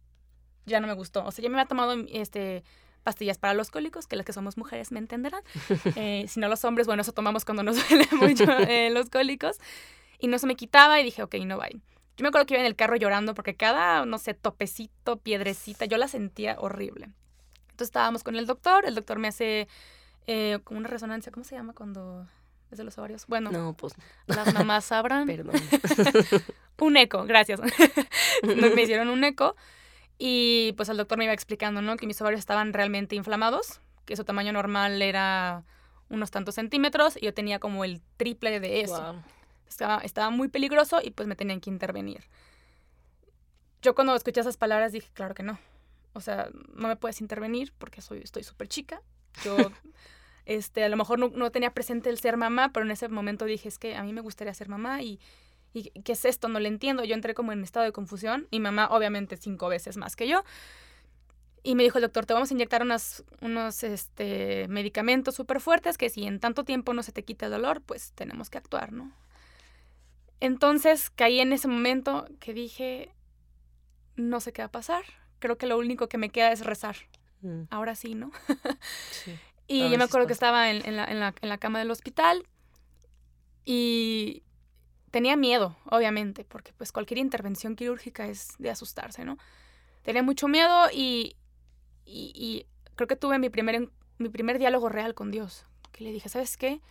ya 0.66 0.80
no 0.80 0.88
me 0.88 0.94
gustó. 0.94 1.24
O 1.24 1.32
sea, 1.32 1.44
yo 1.44 1.52
me 1.52 1.56
había 1.58 1.68
tomado 1.68 1.94
este, 2.10 2.64
pastillas 3.04 3.38
para 3.38 3.54
los 3.54 3.70
cólicos, 3.70 4.08
que 4.08 4.16
las 4.16 4.26
que 4.26 4.34
somos 4.34 4.58
mujeres 4.58 4.92
me 4.92 4.98
entenderán. 4.98 5.44
Eh, 5.96 6.26
si 6.28 6.40
no 6.40 6.50
los 6.50 6.66
hombres, 6.66 6.88
bueno, 6.88 7.04
eso 7.04 7.12
tomamos 7.12 7.46
cuando 7.46 7.62
nos 7.62 7.78
duele 7.90 8.08
mucho 8.14 8.52
eh, 8.68 8.90
los 8.90 9.12
cólicos. 9.12 9.60
Y 10.18 10.28
no 10.28 10.40
se 10.40 10.48
me 10.48 10.56
quitaba 10.56 11.00
y 11.00 11.04
dije, 11.04 11.22
ok, 11.22 11.36
no 11.46 11.60
va. 11.60 11.70
Yo 11.70 12.24
me 12.24 12.30
acuerdo 12.30 12.48
que 12.48 12.56
iba 12.56 12.62
en 12.62 12.66
el 12.66 12.76
carro 12.76 12.96
llorando 12.96 13.36
porque 13.36 13.54
cada, 13.54 14.04
no 14.08 14.18
sé, 14.18 14.34
topecito, 14.34 15.18
piedrecita, 15.18 15.86
yo 15.86 15.98
la 15.98 16.08
sentía 16.08 16.56
horrible. 16.58 17.12
Entonces 17.66 17.90
estábamos 17.90 18.24
con 18.24 18.36
el 18.36 18.48
doctor, 18.48 18.88
el 18.88 18.96
doctor 18.96 19.20
me 19.20 19.28
hace 19.28 19.68
eh, 20.28 20.60
como 20.64 20.80
una 20.80 20.90
resonancia, 20.90 21.32
¿cómo 21.32 21.44
se 21.44 21.56
llama 21.56 21.74
cuando 21.74 22.28
es 22.72 22.78
de 22.78 22.84
los 22.84 22.98
ovarios? 22.98 23.28
Bueno, 23.28 23.52
No, 23.52 23.74
pues 23.74 23.94
las 24.28 24.54
mamás 24.54 24.86
sabrán. 24.86 25.26
perdón. 25.28 25.56
un 26.80 26.98
eco, 26.98 27.26
gracias. 27.26 27.60
me 28.44 28.82
hicieron 28.82 29.10
un 29.10 29.24
eco 29.24 29.56
y 30.18 30.74
pues 30.78 30.90
el 30.90 30.98
doctor 30.98 31.18
me 31.18 31.26
iba 31.26 31.34
explicando, 31.34 31.82
¿no? 31.82 31.98
Que 31.98 32.08
mis 32.08 32.20
ovarios 32.22 32.40
estaban 32.40 32.74
realmente 32.74 33.16
inflamados, 33.16 33.82
que 34.06 34.16
su 34.16 34.24
tamaño 34.24 34.52
normal 34.54 35.02
era 35.02 35.64
unos 36.10 36.32
tantos 36.32 36.56
centímetros 36.56 37.18
y 37.18 37.26
yo 37.26 37.34
tenía 37.34 37.60
como 37.60 37.84
el 37.84 38.02
triple 38.18 38.60
de 38.60 38.82
eso. 38.82 39.02
Wow. 39.14 39.22
Estaba, 39.68 39.98
estaba 40.00 40.30
muy 40.30 40.48
peligroso 40.48 41.00
y 41.04 41.12
pues 41.12 41.28
me 41.28 41.36
tenían 41.36 41.60
que 41.60 41.70
intervenir. 41.70 42.24
Yo 43.82 43.94
cuando 43.96 44.16
escuché 44.16 44.42
esas 44.42 44.58
palabras 44.58 44.92
dije, 44.92 45.10
claro 45.14 45.34
que 45.36 45.44
no. 45.44 45.60
O 46.14 46.22
sea, 46.22 46.50
no 46.74 46.88
me 46.88 46.96
puedes 46.96 47.20
intervenir 47.22 47.74
porque 47.78 48.02
soy, 48.02 48.20
estoy 48.20 48.44
súper 48.44 48.68
chica. 48.68 49.02
Yo, 49.44 49.58
este, 50.46 50.84
a 50.84 50.90
lo 50.90 50.98
mejor 50.98 51.20
no, 51.20 51.30
no 51.30 51.52
tenía 51.52 51.74
presente 51.74 52.10
el 52.10 52.20
ser 52.20 52.38
mamá, 52.38 52.70
pero 52.72 52.86
en 52.86 52.92
ese 52.92 53.08
momento 53.10 53.46
dije, 53.46 53.68
es 53.68 53.80
que 53.80 53.96
a 53.96 54.04
mí 54.04 54.14
me 54.14 54.22
gustaría 54.22 54.54
ser 54.54 54.70
mamá 54.70 55.02
y, 55.02 55.20
y 55.74 55.90
¿qué 56.02 56.14
es 56.14 56.26
esto? 56.26 56.48
No 56.48 56.60
lo 56.60 56.68
entiendo. 56.68 57.04
Yo 57.04 57.16
entré 57.16 57.34
como 57.34 57.52
en 57.52 57.64
estado 57.64 57.86
de 57.86 57.92
confusión. 57.92 58.48
Mi 58.52 58.60
mamá, 58.60 58.88
obviamente, 58.92 59.38
cinco 59.38 59.68
veces 59.68 59.98
más 59.98 60.16
que 60.16 60.28
yo. 60.28 60.44
Y 61.64 61.74
me 61.74 61.82
dijo 61.82 61.98
el 61.98 62.04
doctor, 62.04 62.28
te 62.28 62.34
vamos 62.34 62.52
a 62.52 62.54
inyectar 62.54 62.84
unos, 62.84 63.24
unos 63.42 63.84
este, 63.84 64.68
medicamentos 64.70 65.34
súper 65.34 65.60
fuertes 65.60 65.98
que 65.98 66.10
si 66.10 66.26
en 66.26 66.40
tanto 66.40 66.64
tiempo 66.64 66.94
no 66.94 67.02
se 67.02 67.12
te 67.12 67.24
quita 67.24 67.48
el 67.48 67.54
dolor, 67.54 67.82
pues 67.82 68.12
tenemos 68.14 68.52
que 68.52 68.60
actuar, 68.60 68.92
¿no? 68.92 69.12
Entonces 70.40 71.10
caí 71.10 71.40
en 71.40 71.54
ese 71.54 71.68
momento 71.68 72.28
que 72.40 72.54
dije, 72.54 73.10
no 74.16 74.42
sé 74.42 74.54
qué 74.54 74.62
va 74.62 74.68
a 74.68 74.72
pasar. 74.72 75.04
Creo 75.40 75.58
que 75.58 75.66
lo 75.66 75.78
único 75.80 76.08
que 76.08 76.20
me 76.20 76.30
queda 76.30 76.52
es 76.52 76.64
rezar. 76.64 76.98
Mm, 77.42 77.64
Ahora 77.72 77.96
sí, 77.96 78.14
¿no? 78.14 78.32
sí. 79.12 79.36
Y 79.68 79.80
yo 79.90 79.98
me 79.98 80.04
acuerdo 80.04 80.28
que 80.28 80.34
estaba 80.34 80.70
en, 80.70 80.86
en 80.86 80.96
la, 80.96 81.06
en 81.06 81.20
la- 81.20 81.34
en 81.42 81.50
la 81.50 81.58
cama 81.58 81.80
del 81.80 81.90
hospital 81.92 82.46
y 83.64 84.44
tenía 85.12 85.36
miedo, 85.36 85.76
obviamente, 85.90 86.44
porque 86.46 86.74
pues 86.74 86.92
cualquier 86.92 87.18
intervención 87.20 87.76
quirúrgica 87.76 88.28
es 88.28 88.56
de 88.60 88.70
asustarse, 88.70 89.26
¿no? 89.26 89.38
Tenía 90.04 90.22
mucho 90.24 90.48
miedo 90.48 90.88
y, 90.94 91.36
y, 92.06 92.32
y 92.36 92.68
creo 92.96 93.08
que 93.08 93.16
tuve 93.16 93.40
mi 93.40 93.50
primer, 93.50 93.90
mi 94.18 94.30
primer 94.30 94.60
diálogo 94.60 94.90
real 94.90 95.16
con 95.16 95.32
Dios, 95.32 95.66
que 95.92 96.04
le 96.04 96.12
dije, 96.12 96.30
¿sabes 96.30 96.58
qué? 96.58 96.82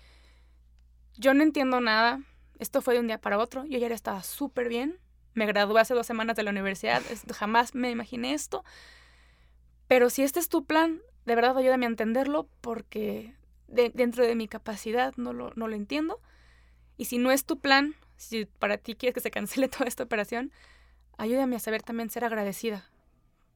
Yo 1.17 1.33
no 1.35 1.43
entiendo 1.45 1.81
nada, 1.81 2.21
esto 2.59 2.83
fue 2.83 2.95
de 2.95 3.01
un 3.01 3.07
día 3.07 3.21
para 3.21 3.39
otro, 3.39 3.65
yo 3.67 3.79
ya 3.79 3.87
estaba 3.89 4.23
súper 4.25 4.69
bien, 4.69 4.99
me 5.35 5.47
gradué 5.47 5.81
hace 5.81 5.95
dos 5.95 6.07
semanas 6.07 6.35
de 6.37 6.43
la 6.43 6.51
universidad, 6.51 7.03
jamás 7.33 7.75
me 7.75 7.91
imaginé 7.91 8.35
esto, 8.35 8.65
pero 9.87 10.11
si 10.11 10.23
este 10.23 10.41
es 10.41 10.49
tu 10.49 10.65
plan, 10.65 11.01
de 11.27 11.35
verdad 11.35 11.57
ayúdame 11.57 11.87
a 11.87 11.89
entenderlo 11.89 12.49
porque 12.61 13.35
de- 13.69 13.91
dentro 13.95 14.25
de 14.27 14.35
mi 14.35 14.49
capacidad 14.49 15.15
no 15.17 15.33
lo, 15.33 15.53
no 15.57 15.69
lo 15.69 15.75
entiendo. 15.77 16.21
Y 16.97 17.07
si 17.07 17.19
no 17.19 17.31
es 17.33 17.45
tu 17.45 17.59
plan, 17.61 17.95
si 18.17 18.47
para 18.47 18.79
ti 18.79 18.95
quieres 18.95 19.15
que 19.15 19.21
se 19.21 19.31
cancele 19.31 19.69
toda 19.71 19.87
esta 19.87 20.05
operación, 20.05 20.53
ayúdame 21.19 21.57
a 21.57 21.61
saber 21.61 21.83
también 21.83 22.11
ser 22.11 22.25
agradecida 22.25 22.87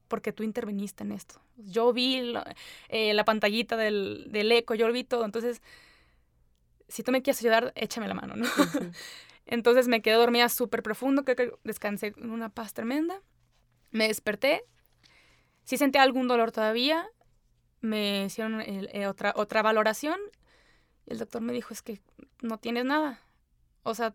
porque 0.09 0.33
tú 0.33 0.43
interveniste 0.43 1.03
en 1.03 1.11
esto. 1.13 1.41
Yo 1.57 1.93
vi 1.93 2.21
la, 2.21 2.55
eh, 2.89 3.13
la 3.13 3.25
pantallita 3.25 3.77
del, 3.77 4.27
del 4.31 4.51
eco, 4.51 4.75
yo 4.75 4.87
lo 4.87 4.93
vi 4.93 5.03
todo, 5.03 5.25
entonces, 5.25 5.61
si 6.87 7.03
tú 7.03 7.11
me 7.11 7.21
quieres 7.21 7.41
ayudar, 7.41 7.71
échame 7.75 8.07
la 8.07 8.13
mano, 8.13 8.35
¿no? 8.35 8.47
Entonces 9.45 9.87
me 9.87 10.01
quedé 10.01 10.15
dormida 10.15 10.49
súper 10.49 10.83
profundo, 10.83 11.23
creo 11.23 11.35
que 11.35 11.51
descansé 11.63 12.13
en 12.17 12.29
una 12.31 12.49
paz 12.49 12.73
tremenda. 12.73 13.21
Me 13.91 14.07
desperté, 14.07 14.63
sí 15.63 15.77
sentía 15.77 16.03
algún 16.03 16.27
dolor 16.27 16.51
todavía, 16.51 17.07
me 17.81 18.25
hicieron 18.25 18.61
el- 18.61 18.89
eh, 18.93 19.07
otra, 19.07 19.33
otra 19.35 19.61
valoración. 19.61 20.19
Y 21.05 21.13
el 21.13 21.19
doctor 21.19 21.41
me 21.41 21.53
dijo, 21.53 21.73
es 21.73 21.81
que 21.81 22.01
no 22.41 22.57
tienes 22.57 22.85
nada. 22.85 23.19
O 23.83 23.95
sea, 23.95 24.13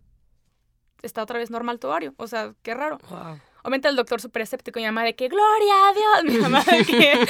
está 1.02 1.22
otra 1.22 1.38
vez 1.38 1.50
normal 1.50 1.78
tu 1.78 1.88
ovario. 1.88 2.14
O 2.16 2.26
sea, 2.26 2.54
qué 2.62 2.74
raro. 2.74 2.98
Wow. 3.08 3.40
Obviamente 3.62 3.88
el 3.88 3.96
doctor 3.96 4.20
súper 4.20 4.42
escéptico, 4.42 4.78
mi 4.78 4.84
mamá 4.84 5.04
de 5.04 5.16
que, 5.16 5.28
gloria 5.28 5.88
a 5.88 5.92
Dios, 5.94 6.24
mi 6.34 6.38
mamá 6.38 6.62
de 6.64 6.84
que, 6.84 7.26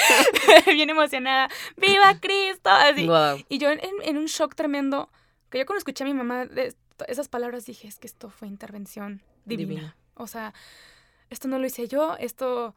bien 0.73 0.91
emocionada, 0.91 1.49
viva 1.77 2.19
Cristo, 2.21 2.71
así. 2.71 3.07
Wow. 3.07 3.45
Y 3.49 3.59
yo 3.59 3.71
en, 3.71 4.19
un 4.19 4.27
shock 4.27 4.55
tremendo, 4.57 5.11
que 5.49 5.59
yo 5.59 5.67
cuando 5.67 5.79
escuché 5.79 6.03
a 6.03 6.07
mi 6.07 6.15
mamá 6.15 6.47
de 6.47 6.75
esas 7.07 7.29
palabras 7.29 7.67
dije, 7.67 7.87
es 7.87 7.99
que 7.99 8.09
esto 8.09 8.31
fue 8.31 8.49
intervención 8.49 9.23
divina. 9.45 9.69
Divina. 9.69 9.97
O 10.15 10.27
sea, 10.27 10.55
esto 11.31 11.49
no 11.49 11.59
lo 11.59 11.67
hice 11.67 11.89
yo, 11.89 12.17
esto... 12.19 12.75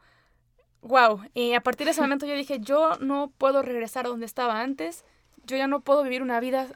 Wow. 0.82 1.22
Y 1.34 1.54
a 1.54 1.60
partir 1.60 1.86
de 1.86 1.92
ese 1.92 2.00
momento 2.00 2.26
yo 2.26 2.34
dije, 2.34 2.58
yo 2.60 2.96
no 3.00 3.32
puedo 3.36 3.62
regresar 3.62 4.06
a 4.06 4.08
donde 4.08 4.26
estaba 4.26 4.60
antes, 4.60 5.04
yo 5.44 5.56
ya 5.56 5.66
no 5.66 5.80
puedo 5.80 6.02
vivir 6.02 6.22
una 6.22 6.40
vida 6.40 6.68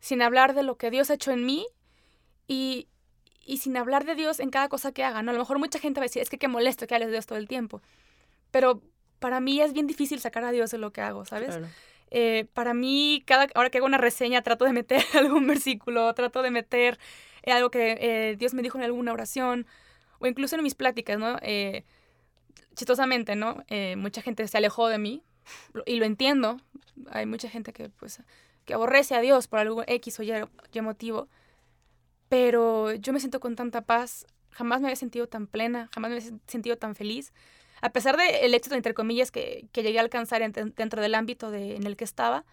sin 0.00 0.22
hablar 0.22 0.54
de 0.54 0.62
lo 0.62 0.76
que 0.76 0.90
Dios 0.90 1.10
ha 1.10 1.14
hecho 1.14 1.32
en 1.32 1.44
mí 1.44 1.66
y, 2.46 2.88
y 3.44 3.58
sin 3.58 3.76
hablar 3.76 4.04
de 4.04 4.14
Dios 4.14 4.40
en 4.40 4.50
cada 4.50 4.68
cosa 4.68 4.92
que 4.92 5.04
haga. 5.04 5.22
¿no? 5.22 5.30
A 5.30 5.34
lo 5.34 5.40
mejor 5.40 5.58
mucha 5.58 5.78
gente 5.78 6.00
va 6.00 6.04
a 6.04 6.08
decir, 6.08 6.22
es 6.22 6.30
que 6.30 6.38
qué 6.38 6.48
molesto 6.48 6.86
que 6.86 6.94
hables 6.94 7.08
de 7.08 7.12
Dios 7.12 7.26
todo 7.26 7.38
el 7.38 7.48
tiempo. 7.48 7.82
Pero 8.50 8.82
para 9.18 9.40
mí 9.40 9.60
es 9.60 9.72
bien 9.72 9.86
difícil 9.86 10.20
sacar 10.20 10.44
a 10.44 10.52
Dios 10.52 10.70
de 10.70 10.78
lo 10.78 10.92
que 10.92 11.00
hago, 11.00 11.24
¿sabes? 11.24 11.56
Claro. 11.56 11.66
Eh, 12.10 12.46
para 12.54 12.74
mí, 12.74 13.22
cada, 13.26 13.48
ahora 13.54 13.70
que 13.70 13.78
hago 13.78 13.86
una 13.86 13.98
reseña, 13.98 14.42
trato 14.42 14.64
de 14.64 14.72
meter 14.72 15.02
algún 15.14 15.46
versículo, 15.46 16.12
trato 16.14 16.42
de 16.42 16.50
meter 16.50 16.98
eh, 17.42 17.52
algo 17.52 17.70
que 17.70 17.98
eh, 18.00 18.36
Dios 18.38 18.54
me 18.54 18.62
dijo 18.62 18.78
en 18.78 18.84
alguna 18.84 19.12
oración, 19.12 19.66
o 20.18 20.26
incluso 20.26 20.56
en 20.56 20.62
mis 20.62 20.74
pláticas, 20.74 21.18
¿no? 21.18 21.36
Chistosamente, 22.76 23.34
¿no? 23.34 23.64
Eh, 23.68 23.96
mucha 23.96 24.22
gente 24.22 24.46
se 24.46 24.56
alejó 24.56 24.86
de 24.88 24.98
mí, 24.98 25.22
y 25.86 25.96
lo 25.96 26.04
entiendo. 26.04 26.58
Hay 27.10 27.26
mucha 27.26 27.48
gente 27.48 27.72
que, 27.72 27.88
pues, 27.88 28.20
que 28.64 28.74
aborrece 28.74 29.14
a 29.14 29.20
Dios 29.20 29.48
por 29.48 29.58
algún 29.58 29.84
X 29.88 30.20
o 30.20 30.22
Y, 30.22 30.32
Y 30.72 30.80
motivo. 30.82 31.28
Pero 32.28 32.92
yo 32.94 33.12
me 33.12 33.20
siento 33.20 33.40
con 33.40 33.54
tanta 33.56 33.82
paz. 33.82 34.26
Jamás 34.50 34.80
me 34.80 34.88
había 34.88 34.96
sentido 34.96 35.26
tan 35.28 35.46
plena, 35.46 35.88
jamás 35.94 36.10
me 36.10 36.16
había 36.18 36.38
sentido 36.46 36.76
tan 36.76 36.94
feliz. 36.94 37.32
A 37.82 37.90
pesar 37.90 38.16
del 38.16 38.54
éxito, 38.54 38.74
entre 38.74 38.94
comillas, 38.94 39.30
que, 39.30 39.66
que 39.72 39.82
llegué 39.82 39.98
a 39.98 40.02
alcanzar 40.02 40.42
en- 40.42 40.52
dentro 40.52 41.02
del 41.02 41.14
ámbito 41.14 41.50
de- 41.50 41.76
en 41.76 41.84
el 41.86 41.96
que 41.96 42.04
estaba, 42.04 42.44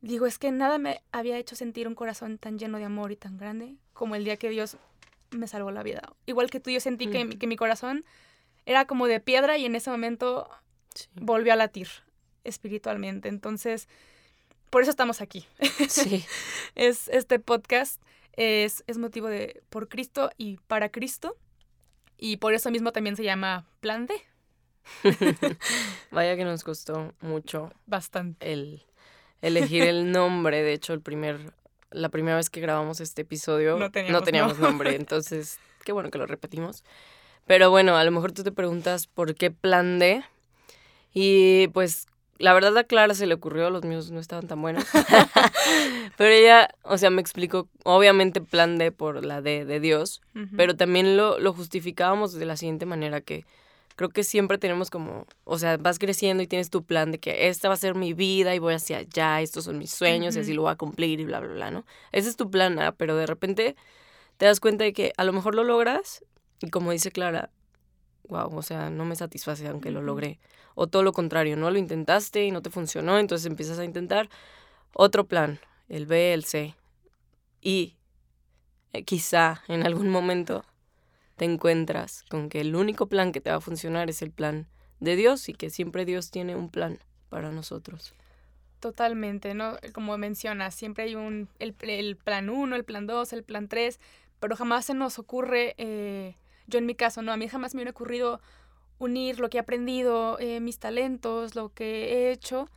digo, 0.00 0.26
es 0.26 0.38
que 0.38 0.50
nada 0.50 0.78
me 0.78 1.02
había 1.12 1.36
hecho 1.38 1.56
sentir 1.56 1.86
un 1.88 1.94
corazón 1.94 2.38
tan 2.38 2.58
lleno 2.58 2.78
de 2.78 2.84
amor 2.84 3.12
y 3.12 3.16
tan 3.16 3.36
grande 3.36 3.76
como 3.92 4.14
el 4.16 4.24
día 4.24 4.36
que 4.38 4.48
Dios 4.48 4.76
me 5.30 5.46
salvó 5.46 5.70
la 5.70 5.82
vida. 5.82 6.02
Igual 6.26 6.50
que 6.50 6.58
tú, 6.60 6.70
yo 6.70 6.80
sentí 6.80 7.06
que, 7.06 7.24
mi- 7.24 7.36
que 7.36 7.46
mi 7.46 7.56
corazón 7.56 8.04
era 8.66 8.86
como 8.86 9.06
de 9.06 9.20
piedra 9.20 9.56
y 9.58 9.66
en 9.66 9.74
ese 9.76 9.90
momento 9.90 10.48
Sí. 10.94 11.08
volvió 11.14 11.52
a 11.52 11.56
latir 11.56 11.88
espiritualmente. 12.44 13.28
Entonces, 13.28 13.88
por 14.70 14.82
eso 14.82 14.90
estamos 14.90 15.20
aquí. 15.20 15.46
Sí. 15.88 16.24
es 16.76 17.08
este 17.08 17.38
podcast 17.40 18.00
es, 18.36 18.84
es 18.86 18.98
motivo 18.98 19.28
de 19.28 19.62
por 19.70 19.88
Cristo 19.88 20.30
y 20.38 20.56
para 20.68 20.88
Cristo. 20.90 21.36
Y 22.16 22.36
por 22.36 22.54
eso 22.54 22.70
mismo 22.70 22.92
también 22.92 23.16
se 23.16 23.24
llama 23.24 23.66
Plan 23.80 24.06
D. 24.06 24.14
Vaya 26.10 26.36
que 26.36 26.44
nos 26.44 26.62
costó 26.64 27.12
mucho 27.20 27.72
Bastante. 27.86 28.52
el 28.52 28.82
elegir 29.42 29.82
el 29.82 30.12
nombre. 30.12 30.62
De 30.62 30.72
hecho, 30.72 30.92
el 30.92 31.00
primer, 31.00 31.52
la 31.90 32.08
primera 32.08 32.36
vez 32.36 32.50
que 32.50 32.60
grabamos 32.60 33.00
este 33.00 33.22
episodio 33.22 33.78
No 33.78 33.90
teníamos 33.90 34.24
teníamos 34.24 34.52
nombre. 34.58 34.68
nombre. 34.90 34.96
Entonces, 34.96 35.58
qué 35.84 35.92
bueno 35.92 36.10
que 36.10 36.18
lo 36.18 36.26
repetimos. 36.26 36.84
Pero 37.46 37.70
bueno, 37.70 37.96
a 37.96 38.04
lo 38.04 38.10
mejor 38.10 38.32
tú 38.32 38.42
te 38.42 38.52
preguntas 38.52 39.06
por 39.06 39.34
qué 39.34 39.50
plan 39.50 39.98
D. 39.98 40.24
Y 41.12 41.68
pues 41.68 42.06
la 42.38 42.52
verdad 42.52 42.76
a 42.76 42.84
Clara 42.84 43.14
se 43.14 43.26
le 43.26 43.34
ocurrió, 43.34 43.70
los 43.70 43.84
míos 43.84 44.10
no 44.10 44.20
estaban 44.20 44.46
tan 44.46 44.60
buenos. 44.60 44.84
Pero 46.16 46.30
ella, 46.30 46.68
o 46.82 46.98
sea, 46.98 47.10
me 47.10 47.20
explicó, 47.20 47.68
obviamente 47.84 48.40
plan 48.40 48.78
D 48.78 48.92
por 48.92 49.24
la 49.24 49.40
D 49.40 49.64
de 49.64 49.80
Dios, 49.80 50.20
pero 50.56 50.76
también 50.76 51.16
lo, 51.16 51.38
lo 51.38 51.52
justificábamos 51.52 52.32
de 52.34 52.44
la 52.44 52.56
siguiente 52.56 52.86
manera 52.86 53.20
que 53.20 53.44
creo 53.96 54.10
que 54.10 54.24
siempre 54.24 54.58
tenemos 54.58 54.90
como, 54.90 55.26
o 55.44 55.58
sea, 55.58 55.76
vas 55.76 55.98
creciendo 55.98 56.42
y 56.42 56.46
tienes 56.46 56.70
tu 56.70 56.84
plan 56.84 57.12
de 57.12 57.18
que 57.18 57.48
esta 57.48 57.68
va 57.68 57.74
a 57.74 57.78
ser 57.78 57.94
mi 57.94 58.12
vida 58.12 58.54
y 58.54 58.58
voy 58.58 58.74
hacia 58.74 58.98
allá, 58.98 59.40
estos 59.40 59.64
son 59.64 59.78
mis 59.78 59.92
sueños 59.92 60.36
y 60.36 60.40
así 60.40 60.52
lo 60.52 60.62
voy 60.62 60.72
a 60.72 60.76
cumplir 60.76 61.20
y 61.20 61.24
bla, 61.24 61.40
bla, 61.40 61.52
bla, 61.52 61.70
¿no? 61.70 61.84
Ese 62.12 62.28
es 62.28 62.36
tu 62.36 62.50
plan 62.50 62.78
A, 62.80 62.92
pero 62.92 63.16
de 63.16 63.26
repente 63.26 63.76
te 64.36 64.46
das 64.46 64.60
cuenta 64.60 64.84
de 64.84 64.92
que 64.92 65.12
a 65.16 65.24
lo 65.24 65.32
mejor 65.32 65.54
lo 65.54 65.64
logras 65.64 66.24
y 66.64 66.70
como 66.70 66.92
dice 66.92 67.10
Clara, 67.10 67.50
wow, 68.28 68.56
o 68.56 68.62
sea, 68.62 68.90
no 68.90 69.04
me 69.04 69.16
satisface 69.16 69.66
aunque 69.68 69.90
lo 69.90 70.02
logré. 70.02 70.38
O 70.74 70.86
todo 70.86 71.02
lo 71.02 71.12
contrario, 71.12 71.56
no 71.56 71.70
lo 71.70 71.78
intentaste 71.78 72.44
y 72.44 72.50
no 72.50 72.62
te 72.62 72.70
funcionó, 72.70 73.18
entonces 73.18 73.46
empiezas 73.46 73.78
a 73.78 73.84
intentar 73.84 74.28
otro 74.92 75.26
plan, 75.26 75.60
el 75.88 76.06
B, 76.06 76.32
el 76.32 76.44
C. 76.44 76.74
Y 77.60 77.94
eh, 78.92 79.04
quizá 79.04 79.62
en 79.68 79.84
algún 79.84 80.08
momento 80.08 80.64
te 81.36 81.44
encuentras 81.44 82.24
con 82.30 82.48
que 82.48 82.60
el 82.60 82.74
único 82.74 83.06
plan 83.06 83.32
que 83.32 83.40
te 83.40 83.50
va 83.50 83.56
a 83.56 83.60
funcionar 83.60 84.08
es 84.08 84.22
el 84.22 84.30
plan 84.30 84.66
de 85.00 85.16
Dios 85.16 85.48
y 85.48 85.54
que 85.54 85.70
siempre 85.70 86.04
Dios 86.04 86.30
tiene 86.30 86.56
un 86.56 86.70
plan 86.70 86.98
para 87.28 87.50
nosotros. 87.50 88.14
Totalmente, 88.80 89.54
¿no? 89.54 89.76
Como 89.92 90.16
mencionas, 90.18 90.74
siempre 90.74 91.04
hay 91.04 91.14
un, 91.14 91.48
el, 91.58 91.74
el 91.80 92.16
plan 92.16 92.50
1, 92.50 92.76
el 92.76 92.84
plan 92.84 93.06
2, 93.06 93.32
el 93.32 93.42
plan 93.42 93.68
3, 93.68 93.98
pero 94.40 94.56
jamás 94.56 94.84
se 94.84 94.94
nos 94.94 95.18
ocurre, 95.18 95.74
eh, 95.78 96.36
yo 96.66 96.78
en 96.78 96.86
mi 96.86 96.94
caso, 96.94 97.22
no, 97.22 97.32
a 97.32 97.36
mí 97.36 97.48
jamás 97.48 97.74
me 97.74 97.78
hubiera 97.78 97.90
ocurrido 97.90 98.40
unir 98.98 99.40
lo 99.40 99.50
que 99.50 99.58
he 99.58 99.60
aprendido, 99.60 100.38
eh, 100.38 100.60
mis 100.60 100.78
talentos, 100.78 101.54
lo 101.54 101.72
que 101.72 102.12
he 102.12 102.32
hecho 102.32 102.70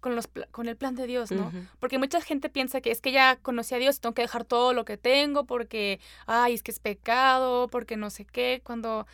con, 0.00 0.14
los, 0.14 0.28
con 0.52 0.68
el 0.68 0.76
plan 0.76 0.94
de 0.94 1.06
Dios, 1.06 1.32
¿no? 1.32 1.52
Porque 1.80 1.98
mucha 1.98 2.20
gente 2.20 2.48
piensa 2.48 2.80
que 2.80 2.90
es 2.90 3.00
que 3.00 3.12
ya 3.12 3.36
conocí 3.36 3.74
a 3.74 3.78
Dios, 3.78 4.00
tengo 4.00 4.14
que 4.14 4.22
dejar 4.22 4.44
todo 4.44 4.72
lo 4.72 4.84
que 4.84 4.96
tengo 4.96 5.44
porque, 5.46 6.00
ay, 6.26 6.54
es 6.54 6.62
que 6.62 6.70
es 6.70 6.78
pecado, 6.78 7.68
porque 7.68 7.96
no 7.96 8.10
sé 8.10 8.24
qué, 8.24 8.60
cuando 8.62 9.06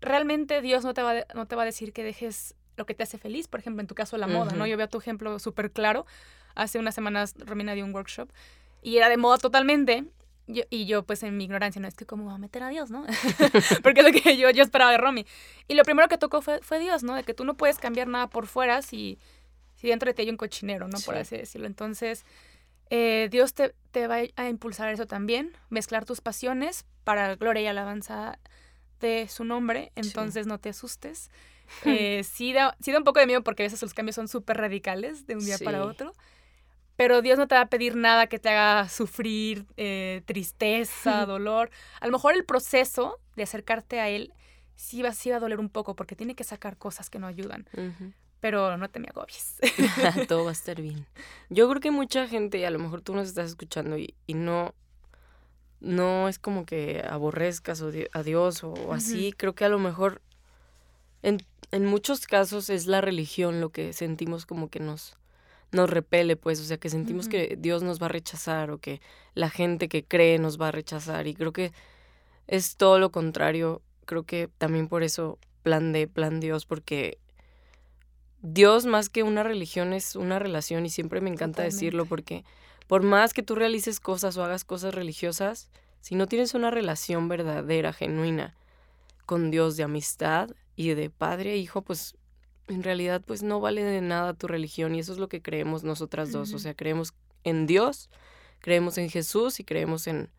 realmente 0.00 0.60
Dios 0.62 0.84
no 0.84 0.94
te 0.94 1.02
va, 1.02 1.24
no 1.34 1.46
te 1.46 1.56
va 1.56 1.62
a 1.62 1.66
decir 1.66 1.92
que 1.92 2.04
dejes 2.04 2.54
lo 2.76 2.86
que 2.86 2.94
te 2.94 3.02
hace 3.02 3.18
feliz, 3.18 3.48
por 3.48 3.60
ejemplo, 3.60 3.80
en 3.80 3.86
tu 3.86 3.94
caso 3.94 4.16
la 4.16 4.26
moda, 4.26 4.52
¿no? 4.52 4.66
Yo 4.66 4.76
veo 4.76 4.88
tu 4.88 4.98
ejemplo 4.98 5.38
súper 5.38 5.70
claro. 5.70 6.06
Hace 6.54 6.78
unas 6.78 6.94
semanas 6.94 7.34
Romina 7.38 7.74
dio 7.74 7.84
un 7.84 7.94
workshop 7.94 8.30
y 8.82 8.96
era 8.96 9.08
de 9.08 9.16
moda 9.16 9.38
totalmente 9.38 10.04
y 10.70 10.86
yo, 10.86 11.02
pues, 11.04 11.22
en 11.22 11.36
mi 11.36 11.44
ignorancia, 11.44 11.80
no 11.80 11.88
es 11.88 11.94
que 11.94 12.06
cómo 12.06 12.26
va 12.26 12.34
a 12.34 12.38
meter 12.38 12.62
a 12.62 12.68
Dios, 12.68 12.90
¿no? 12.90 13.04
Porque 13.82 14.00
es 14.00 14.06
lo 14.06 14.12
que 14.12 14.36
yo, 14.38 14.50
yo 14.50 14.62
esperaba 14.62 14.90
de 14.90 14.98
Romy. 14.98 15.26
Y 15.68 15.74
lo 15.74 15.82
primero 15.84 16.08
que 16.08 16.18
tocó 16.18 16.42
fue, 16.42 16.60
fue 16.62 16.78
Dios, 16.78 17.02
¿no? 17.02 17.14
De 17.14 17.22
que 17.22 17.34
tú 17.34 17.44
no 17.44 17.54
puedes 17.54 17.78
cambiar 17.78 18.08
nada 18.08 18.28
por 18.28 18.46
fuera 18.46 18.82
si, 18.82 19.18
si 19.76 19.88
dentro 19.88 20.08
de 20.08 20.14
ti 20.14 20.22
hay 20.22 20.30
un 20.30 20.36
cochinero, 20.36 20.88
¿no? 20.88 20.98
Por 21.00 21.16
así 21.16 21.36
decirlo. 21.36 21.66
Entonces, 21.66 22.24
eh, 22.90 23.28
Dios 23.30 23.54
te, 23.54 23.74
te, 23.92 24.06
va 24.06 24.18
a 24.36 24.48
impulsar 24.48 24.88
eso 24.92 25.06
también, 25.06 25.56
mezclar 25.68 26.04
tus 26.04 26.20
pasiones 26.20 26.84
para 27.04 27.36
gloria 27.36 27.62
y 27.62 27.66
alabanza 27.66 28.38
de 29.00 29.28
su 29.28 29.44
nombre. 29.44 29.92
Entonces, 29.94 30.46
no 30.46 30.58
te 30.58 30.70
asustes. 30.70 31.30
Eh, 31.84 32.24
sí, 32.24 32.52
da, 32.52 32.76
sí 32.80 32.90
da 32.90 32.98
un 32.98 33.04
poco 33.04 33.20
de 33.20 33.26
miedo 33.26 33.44
porque 33.44 33.62
a 33.62 33.66
veces 33.66 33.80
los 33.80 33.94
cambios 33.94 34.16
son 34.16 34.26
súper 34.26 34.56
radicales 34.56 35.28
de 35.28 35.36
un 35.36 35.44
día 35.44 35.56
para 35.56 35.84
otro 35.84 36.16
pero 37.00 37.22
Dios 37.22 37.38
no 37.38 37.48
te 37.48 37.54
va 37.54 37.62
a 37.62 37.70
pedir 37.70 37.96
nada 37.96 38.26
que 38.26 38.38
te 38.38 38.50
haga 38.50 38.86
sufrir 38.90 39.64
eh, 39.78 40.20
tristeza, 40.26 41.24
dolor. 41.24 41.70
A 41.98 42.04
lo 42.04 42.12
mejor 42.12 42.34
el 42.34 42.44
proceso 42.44 43.18
de 43.36 43.42
acercarte 43.42 44.00
a 44.00 44.10
Él 44.10 44.34
sí 44.76 45.00
va, 45.00 45.08
a 45.08 45.40
doler 45.40 45.60
un 45.60 45.70
poco 45.70 45.96
porque 45.96 46.14
tiene 46.14 46.34
que 46.34 46.44
sacar 46.44 46.76
cosas 46.76 47.08
que 47.08 47.18
no 47.18 47.26
ayudan. 47.26 47.66
Pero 48.40 48.76
no 48.76 48.90
te 48.90 49.00
me 49.00 49.08
agobies. 49.08 49.56
Todo 50.28 50.44
va 50.44 50.50
a 50.50 50.52
estar 50.52 50.82
bien. 50.82 51.06
Yo 51.48 51.70
creo 51.70 51.80
que 51.80 51.90
mucha 51.90 52.28
gente, 52.28 52.66
a 52.66 52.70
lo 52.70 52.78
mejor 52.78 53.00
tú 53.00 53.14
nos 53.14 53.28
estás 53.28 53.48
escuchando 53.48 53.96
y, 53.96 54.14
no, 54.34 54.74
no 55.80 56.28
es 56.28 56.38
como 56.38 56.66
que 56.66 57.02
aborrezcas 57.08 57.80
a 57.80 58.22
Dios 58.22 58.62
o 58.62 58.92
así. 58.92 59.32
Creo 59.34 59.54
que 59.54 59.64
a 59.64 59.70
lo 59.70 59.78
mejor 59.78 60.20
en, 61.22 61.38
en 61.70 61.86
muchos 61.86 62.26
casos 62.26 62.68
es 62.68 62.86
la 62.86 63.00
religión 63.00 63.58
lo 63.58 63.70
que 63.70 63.94
sentimos 63.94 64.44
como 64.44 64.68
que 64.68 64.80
nos 64.80 65.16
nos 65.72 65.88
repele, 65.88 66.36
pues, 66.36 66.60
o 66.60 66.64
sea, 66.64 66.78
que 66.78 66.88
sentimos 66.90 67.28
que 67.28 67.56
Dios 67.58 67.82
nos 67.82 68.00
va 68.00 68.06
a 68.06 68.10
rechazar 68.10 68.70
o 68.70 68.78
que 68.78 69.00
la 69.34 69.50
gente 69.50 69.88
que 69.88 70.04
cree 70.04 70.38
nos 70.38 70.60
va 70.60 70.68
a 70.68 70.72
rechazar 70.72 71.26
y 71.26 71.34
creo 71.34 71.52
que 71.52 71.72
es 72.46 72.76
todo 72.76 72.98
lo 72.98 73.10
contrario, 73.10 73.82
creo 74.04 74.24
que 74.24 74.48
también 74.58 74.88
por 74.88 75.02
eso 75.02 75.38
plan 75.62 75.92
de 75.92 76.08
plan 76.08 76.40
Dios, 76.40 76.66
porque 76.66 77.18
Dios 78.42 78.86
más 78.86 79.08
que 79.08 79.22
una 79.22 79.42
religión 79.42 79.92
es 79.92 80.16
una 80.16 80.38
relación 80.38 80.86
y 80.86 80.90
siempre 80.90 81.20
me 81.20 81.30
encanta 81.30 81.62
decirlo 81.62 82.06
porque 82.06 82.44
por 82.86 83.02
más 83.02 83.34
que 83.34 83.42
tú 83.42 83.54
realices 83.54 84.00
cosas 84.00 84.36
o 84.36 84.42
hagas 84.44 84.64
cosas 84.64 84.94
religiosas, 84.94 85.70
si 86.00 86.14
no 86.14 86.26
tienes 86.26 86.54
una 86.54 86.70
relación 86.70 87.28
verdadera, 87.28 87.92
genuina 87.92 88.56
con 89.26 89.50
Dios 89.50 89.76
de 89.76 89.84
amistad 89.84 90.50
y 90.74 90.94
de 90.94 91.10
padre 91.10 91.52
e 91.52 91.56
hijo, 91.58 91.82
pues 91.82 92.16
en 92.70 92.82
realidad 92.82 93.22
pues 93.24 93.42
no 93.42 93.60
vale 93.60 93.82
de 93.82 94.00
nada 94.00 94.34
tu 94.34 94.46
religión 94.46 94.94
y 94.94 95.00
eso 95.00 95.12
es 95.12 95.18
lo 95.18 95.28
que 95.28 95.42
creemos 95.42 95.84
nosotras 95.84 96.32
dos, 96.32 96.52
o 96.54 96.58
sea, 96.58 96.74
creemos 96.74 97.12
en 97.44 97.66
Dios, 97.66 98.10
creemos 98.60 98.98
en 98.98 99.10
Jesús 99.10 99.60
y 99.60 99.64
creemos 99.64 100.06
en 100.06 100.30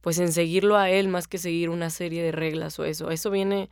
pues 0.00 0.18
en 0.18 0.32
seguirlo 0.32 0.76
a 0.76 0.90
él 0.90 1.08
más 1.08 1.26
que 1.26 1.38
seguir 1.38 1.70
una 1.70 1.90
serie 1.90 2.22
de 2.22 2.32
reglas 2.32 2.78
o 2.78 2.84
eso. 2.84 3.10
Eso 3.10 3.30
viene 3.30 3.68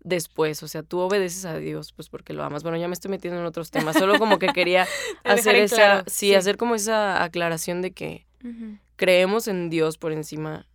después, 0.00 0.62
o 0.62 0.68
sea, 0.68 0.82
tú 0.82 1.00
obedeces 1.00 1.44
a 1.44 1.58
Dios 1.58 1.92
pues 1.92 2.08
porque 2.08 2.32
lo 2.32 2.44
amas. 2.44 2.62
Bueno, 2.62 2.78
ya 2.78 2.88
me 2.88 2.94
estoy 2.94 3.10
metiendo 3.10 3.38
en 3.40 3.46
otros 3.46 3.70
temas, 3.70 3.96
solo 3.96 4.18
como 4.18 4.38
que 4.38 4.48
quería 4.48 4.86
hacer 5.24 5.56
esa 5.56 6.04
sí, 6.06 6.34
hacer 6.34 6.56
como 6.56 6.74
esa 6.74 7.22
aclaración 7.22 7.82
de 7.82 7.92
que 7.92 8.26
creemos 8.96 9.48
en 9.48 9.70
Dios 9.70 9.98
por 9.98 10.12
encima 10.12 10.66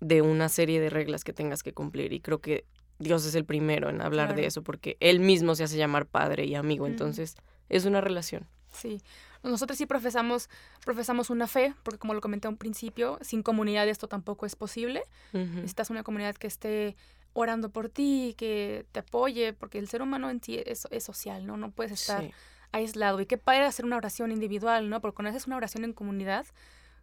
de 0.00 0.22
una 0.22 0.48
serie 0.48 0.80
de 0.80 0.90
reglas 0.90 1.24
que 1.24 1.32
tengas 1.32 1.62
que 1.62 1.72
cumplir 1.72 2.12
y 2.12 2.20
creo 2.20 2.40
que 2.40 2.64
Dios 3.02 3.24
es 3.26 3.34
el 3.34 3.44
primero 3.44 3.90
en 3.90 4.00
hablar 4.00 4.34
de 4.34 4.46
eso, 4.46 4.62
porque 4.62 4.96
Él 5.00 5.20
mismo 5.20 5.54
se 5.54 5.64
hace 5.64 5.76
llamar 5.76 6.06
padre 6.06 6.46
y 6.46 6.54
amigo, 6.54 6.86
entonces 6.86 7.36
es 7.68 7.84
una 7.84 8.00
relación. 8.00 8.46
Sí. 8.70 9.02
Nosotros 9.42 9.76
sí 9.76 9.86
profesamos, 9.86 10.48
profesamos 10.84 11.28
una 11.28 11.46
fe, 11.46 11.74
porque 11.82 11.98
como 11.98 12.14
lo 12.14 12.20
comenté 12.20 12.46
a 12.46 12.50
un 12.50 12.56
principio, 12.56 13.18
sin 13.22 13.42
comunidad 13.42 13.88
esto 13.88 14.06
tampoco 14.06 14.46
es 14.46 14.54
posible. 14.54 15.02
Necesitas 15.32 15.90
una 15.90 16.04
comunidad 16.04 16.36
que 16.36 16.46
esté 16.46 16.96
orando 17.32 17.70
por 17.70 17.88
ti, 17.88 18.34
que 18.38 18.86
te 18.92 19.00
apoye, 19.00 19.52
porque 19.52 19.78
el 19.78 19.88
ser 19.88 20.02
humano 20.02 20.30
en 20.30 20.40
sí 20.42 20.62
es, 20.64 20.86
social, 21.00 21.46
¿no? 21.46 21.56
No 21.56 21.70
puedes 21.72 21.92
estar 21.92 22.30
aislado. 22.70 23.20
Y 23.20 23.26
qué 23.26 23.36
padre 23.36 23.64
hacer 23.64 23.84
una 23.84 23.96
oración 23.96 24.30
individual, 24.30 24.88
¿no? 24.88 25.00
Porque 25.00 25.16
cuando 25.16 25.30
haces 25.30 25.46
una 25.46 25.56
oración 25.56 25.84
en 25.84 25.92
comunidad, 25.92 26.46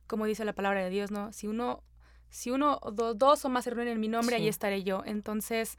como 0.07 0.25
dice 0.25 0.45
la 0.45 0.53
palabra 0.53 0.81
de 0.81 0.89
Dios, 0.89 1.11
¿no? 1.11 1.33
Si 1.33 1.47
uno 1.47 1.83
si 2.29 2.51
uno, 2.51 2.79
o 2.81 2.91
dos 2.91 3.45
o 3.45 3.49
más 3.49 3.63
se 3.63 3.71
reúnen 3.71 3.93
en 3.93 3.99
mi 3.99 4.07
nombre, 4.07 4.35
ahí 4.35 4.47
estaré 4.47 4.83
yo. 4.83 5.03
Entonces, 5.05 5.77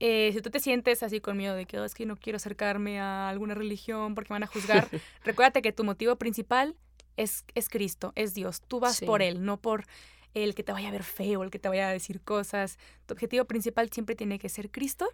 eh, 0.00 0.30
si 0.32 0.40
tú 0.40 0.50
te 0.50 0.60
sientes 0.60 1.02
así 1.02 1.20
con 1.20 1.36
miedo 1.36 1.54
de 1.54 1.66
que 1.66 1.78
oh, 1.78 1.84
es 1.84 1.94
que 1.94 2.06
no 2.06 2.16
quiero 2.16 2.36
acercarme 2.36 3.00
a 3.00 3.28
alguna 3.28 3.54
religión 3.54 4.14
porque 4.14 4.32
me 4.32 4.34
van 4.34 4.42
a 4.44 4.48
juzgar, 4.48 4.88
recuérdate 5.24 5.62
que 5.62 5.72
tu 5.72 5.84
motivo 5.84 6.16
principal 6.16 6.74
es, 7.16 7.44
es 7.54 7.68
Cristo, 7.68 8.12
es 8.16 8.34
Dios. 8.34 8.62
Tú 8.66 8.80
vas 8.80 9.00
por 9.00 9.22
Él, 9.22 9.44
no 9.44 9.60
por 9.60 9.84
el 10.34 10.54
que 10.54 10.62
te 10.62 10.72
vaya 10.72 10.88
a 10.88 10.92
ver 10.92 11.04
feo, 11.04 11.42
el 11.42 11.50
que 11.50 11.58
te 11.58 11.68
vaya 11.68 11.88
a 11.88 11.92
decir 11.92 12.20
cosas. 12.20 12.78
Tu 13.06 13.14
objetivo 13.14 13.44
principal 13.44 13.90
siempre 13.90 14.14
tiene 14.14 14.38
que 14.38 14.48
ser 14.48 14.70
Cristo. 14.70 15.08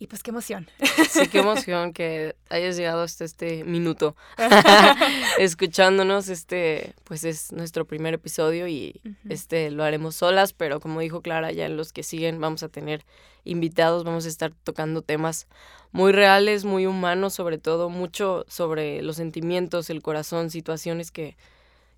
Y 0.00 0.06
pues 0.06 0.22
qué 0.22 0.30
emoción. 0.30 0.68
Sí, 1.10 1.26
qué 1.28 1.38
emoción 1.40 1.92
que 1.92 2.36
hayas 2.50 2.76
llegado 2.76 3.02
hasta 3.02 3.24
este 3.24 3.64
minuto 3.64 4.14
escuchándonos. 5.38 6.28
Este, 6.28 6.94
pues 7.04 7.24
es 7.24 7.52
nuestro 7.52 7.84
primer 7.84 8.14
episodio 8.14 8.68
y 8.68 9.00
este 9.28 9.70
lo 9.70 9.82
haremos 9.82 10.14
solas, 10.14 10.52
pero 10.52 10.78
como 10.78 11.00
dijo 11.00 11.20
Clara, 11.20 11.50
ya 11.50 11.66
en 11.66 11.76
los 11.76 11.92
que 11.92 12.04
siguen 12.04 12.40
vamos 12.40 12.62
a 12.62 12.68
tener 12.68 13.04
invitados, 13.44 14.04
vamos 14.04 14.24
a 14.26 14.28
estar 14.28 14.52
tocando 14.62 15.02
temas 15.02 15.48
muy 15.90 16.12
reales, 16.12 16.64
muy 16.64 16.86
humanos, 16.86 17.34
sobre 17.34 17.58
todo 17.58 17.88
mucho 17.88 18.44
sobre 18.48 19.02
los 19.02 19.16
sentimientos, 19.16 19.90
el 19.90 20.02
corazón, 20.02 20.50
situaciones 20.50 21.10
que, 21.10 21.36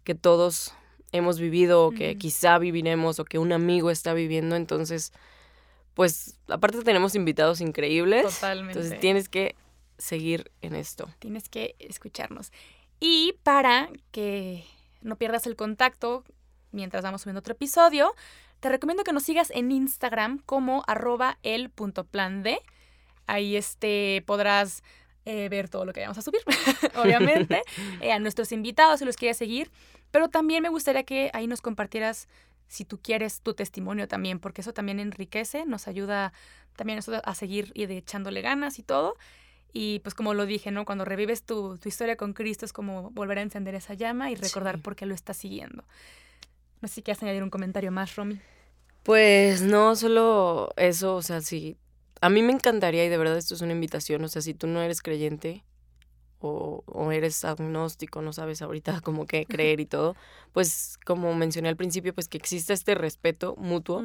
que 0.05 0.15
todos 0.15 0.73
hemos 1.13 1.39
vivido 1.39 1.85
o 1.85 1.91
que 1.91 2.17
quizá 2.17 2.59
viviremos 2.59 3.19
o 3.19 3.25
que 3.25 3.39
un 3.39 3.53
amigo 3.53 3.91
está 3.91 4.15
viviendo. 4.15 4.57
Entonces, 4.57 5.13
pues 5.95 6.39
aparte 6.49 6.83
tenemos 6.83 7.15
invitados 7.15 7.61
increíbles. 7.61 8.25
Totalmente. 8.35 8.79
Entonces 8.79 9.01
tienes 9.01 9.29
que 9.29 9.57
seguir 9.99 10.51
en 10.63 10.75
esto. 10.75 11.09
Tienes 11.19 11.49
que 11.49 11.77
escucharnos. 11.79 12.53
Y 13.01 13.35
para 13.43 13.89
que 14.11 14.65
no 15.01 15.17
pierdas 15.17 15.47
el 15.47 15.57
contacto 15.57 16.25
mientras 16.73 17.03
vamos 17.03 17.23
subiendo 17.23 17.41
otro 17.41 17.53
episodio, 17.53 18.15
te 18.61 18.69
recomiendo 18.69 19.05
que 19.05 19.13
nos 19.13 19.23
sigas 19.23 19.51
en 19.51 19.73
Instagram 19.73 20.39
como 20.45 20.85
arroba 20.87 21.39
el.plan 21.43 22.45
Ahí 23.27 23.57
este, 23.57 24.23
podrás 24.27 24.83
eh, 25.25 25.49
ver 25.49 25.69
todo 25.69 25.85
lo 25.85 25.93
que 25.93 26.01
vamos 26.01 26.19
a 26.19 26.23
subir, 26.23 26.41
obviamente, 26.97 27.63
eh, 28.01 28.13
a 28.13 28.19
nuestros 28.19 28.53
invitados 28.53 28.99
si 28.99 29.05
los 29.05 29.17
quieres 29.17 29.37
seguir. 29.37 29.71
Pero 30.11 30.29
también 30.29 30.63
me 30.63 30.69
gustaría 30.69 31.05
que 31.05 31.31
ahí 31.33 31.47
nos 31.47 31.61
compartieras 31.63 32.29
si 32.71 32.85
tú 32.85 33.01
quieres 33.03 33.41
tu 33.41 33.53
testimonio 33.53 34.07
también, 34.07 34.39
porque 34.39 34.61
eso 34.61 34.73
también 34.73 35.01
enriquece, 35.01 35.67
nos 35.67 35.89
ayuda 35.89 36.33
también 36.77 37.01
a 37.25 37.35
seguir 37.35 37.73
y 37.75 37.87
de 37.87 37.97
echándole 37.97 38.43
ganas 38.43 38.79
y 38.79 38.85
todo. 38.85 39.17
Y 39.73 39.99
pues 40.01 40.15
como 40.15 40.35
lo 40.35 40.47
dije, 40.47 40.71
¿no? 40.71 40.85
Cuando 40.85 41.05
revives 41.05 41.43
tu, 41.43 41.79
historia 41.85 42.17
con 42.17 42.33
Cristo 42.33 42.65
es 42.65 42.73
como 42.73 43.11
volver 43.11 43.39
a 43.39 43.43
encender 43.43 43.75
esa 43.75 43.95
llama 43.95 44.31
y 44.31 44.37
recordar 44.37 44.81
por 44.81 44.95
qué 44.95 45.05
lo 45.05 45.15
estás 45.15 45.37
siguiendo. 45.37 45.85
No 46.81 46.87
sé 46.87 46.95
si 46.95 47.03
quieres 47.03 47.21
añadir 47.25 47.43
un 47.43 47.51
comentario 47.51 47.91
más, 47.91 48.15
Romy. 48.15 48.41
Pues 49.03 49.63
no, 49.63 49.97
solo 49.97 50.73
eso, 50.77 51.17
o 51.17 51.23
sea, 51.23 51.41
sí. 51.41 51.77
A 52.21 52.29
mí 52.29 52.41
me 52.41 52.53
encantaría 52.53 53.05
y 53.05 53.09
de 53.09 53.19
verdad 53.19 53.37
esto 53.37 53.55
es 53.55 53.63
una 53.63 53.73
invitación, 53.73 54.23
o 54.23 54.29
sea, 54.29 54.43
si 54.43 54.55
tú 54.55 54.69
no 54.69 54.81
eres 54.81 55.03
creyente, 55.03 55.65
o, 56.41 57.13
eres 57.13 57.45
agnóstico, 57.45 58.23
no 58.23 58.33
sabes 58.33 58.63
ahorita 58.63 59.01
cómo 59.05 59.27
qué 59.27 59.47
creer 59.47 59.81
y 59.81 59.87
todo, 59.87 60.17
pues 60.53 60.99
como 61.05 61.35
mencioné 61.35 61.69
al 61.69 61.77
principio, 61.77 62.15
pues 62.15 62.29
que 62.29 62.39
exista 62.39 62.73
este 62.73 62.95
respeto 62.95 63.55
mutuo, 63.57 64.05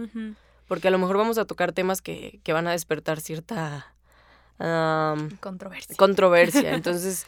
porque 0.68 0.88
a 0.88 0.92
lo 0.92 0.98
mejor 0.98 1.18
vamos 1.18 1.38
a 1.38 1.46
tocar 1.46 1.72
temas 1.74 2.02
que, 2.02 2.40
que 2.44 2.54
van 2.54 2.68
a 2.68 2.72
despertar 2.72 3.20
cierta 3.22 3.94
controversia. 5.40 5.96
controversia. 5.98 6.74
Entonces, 6.76 7.26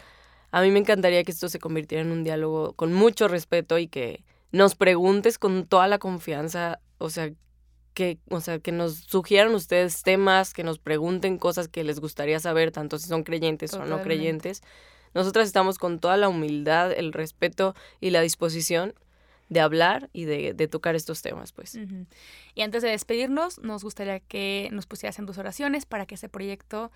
a 0.52 0.62
mí 0.62 0.72
me 0.72 0.80
encantaría 0.80 1.24
que 1.24 1.32
esto 1.32 1.50
se 1.50 1.60
convirtiera 1.60 2.02
en 2.02 2.12
un 2.12 2.24
diálogo 2.24 2.74
con 2.74 2.94
mucho 2.94 3.28
respeto 3.28 3.78
y 3.78 3.88
que 3.88 4.24
nos 4.52 4.76
preguntes 4.76 5.38
con 5.38 5.66
toda 5.66 5.88
la 5.88 6.00
confianza, 6.00 6.80
o 6.98 7.10
sea, 7.10 7.32
que, 7.94 8.20
o 8.30 8.42
sea, 8.42 8.60
que 8.60 8.72
nos 8.72 8.96
sugieran 8.96 9.54
ustedes 9.56 10.04
temas, 10.04 10.54
que 10.54 10.64
nos 10.64 10.80
pregunten 10.80 11.38
cosas 11.38 11.68
que 11.68 11.84
les 11.84 12.00
gustaría 12.00 12.40
saber, 12.40 12.72
tanto 12.72 13.00
si 13.00 13.08
son 13.08 13.24
creyentes 13.24 13.74
o 13.74 13.86
no 13.86 14.02
creyentes. 14.04 14.62
Nosotras 15.18 15.48
estamos 15.48 15.80
con 15.80 16.00
toda 16.00 16.16
la 16.16 16.30
humildad, 16.30 16.92
el 16.92 17.12
respeto 17.12 17.74
y 18.00 18.12
la 18.12 18.22
disposición 18.22 18.94
de 19.50 19.62
hablar 19.62 20.10
y 20.14 20.26
de, 20.26 20.54
de 20.54 20.68
tocar 20.68 20.96
estos 20.96 21.22
temas, 21.24 21.54
pues. 21.54 21.78
Y 22.54 22.62
antes 22.62 22.84
de 22.84 22.90
despedirnos, 22.90 23.60
nos 23.60 23.84
gustaría 23.84 24.20
que 24.20 24.70
nos 24.72 24.86
pusieras 24.86 25.18
en 25.18 25.26
tus 25.26 25.38
oraciones 25.40 25.86
para 25.86 26.06
que 26.06 26.16
ese 26.16 26.30
proyecto 26.30 26.92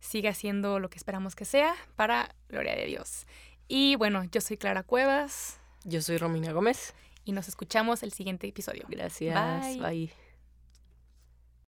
siga 0.00 0.34
siendo 0.34 0.78
lo 0.78 0.90
que 0.90 0.98
esperamos 0.98 1.34
que 1.34 1.46
sea, 1.46 1.74
para 1.96 2.34
gloria 2.50 2.74
de 2.76 2.84
Dios. 2.84 3.26
Y 3.66 3.96
bueno, 3.96 4.24
yo 4.30 4.40
soy 4.40 4.56
Clara 4.58 4.82
Cuevas 4.82 5.58
Yo 5.84 6.02
soy 6.02 6.18
Romina 6.18 6.52
Gómez. 6.52 6.94
y 7.24 7.32
nos 7.32 7.48
escuchamos 7.48 8.02
el 8.02 8.12
siguiente 8.12 8.46
episodio. 8.46 8.84
Gracias. 8.88 9.66
Bye. 9.66 9.80
Bye. 9.80 10.27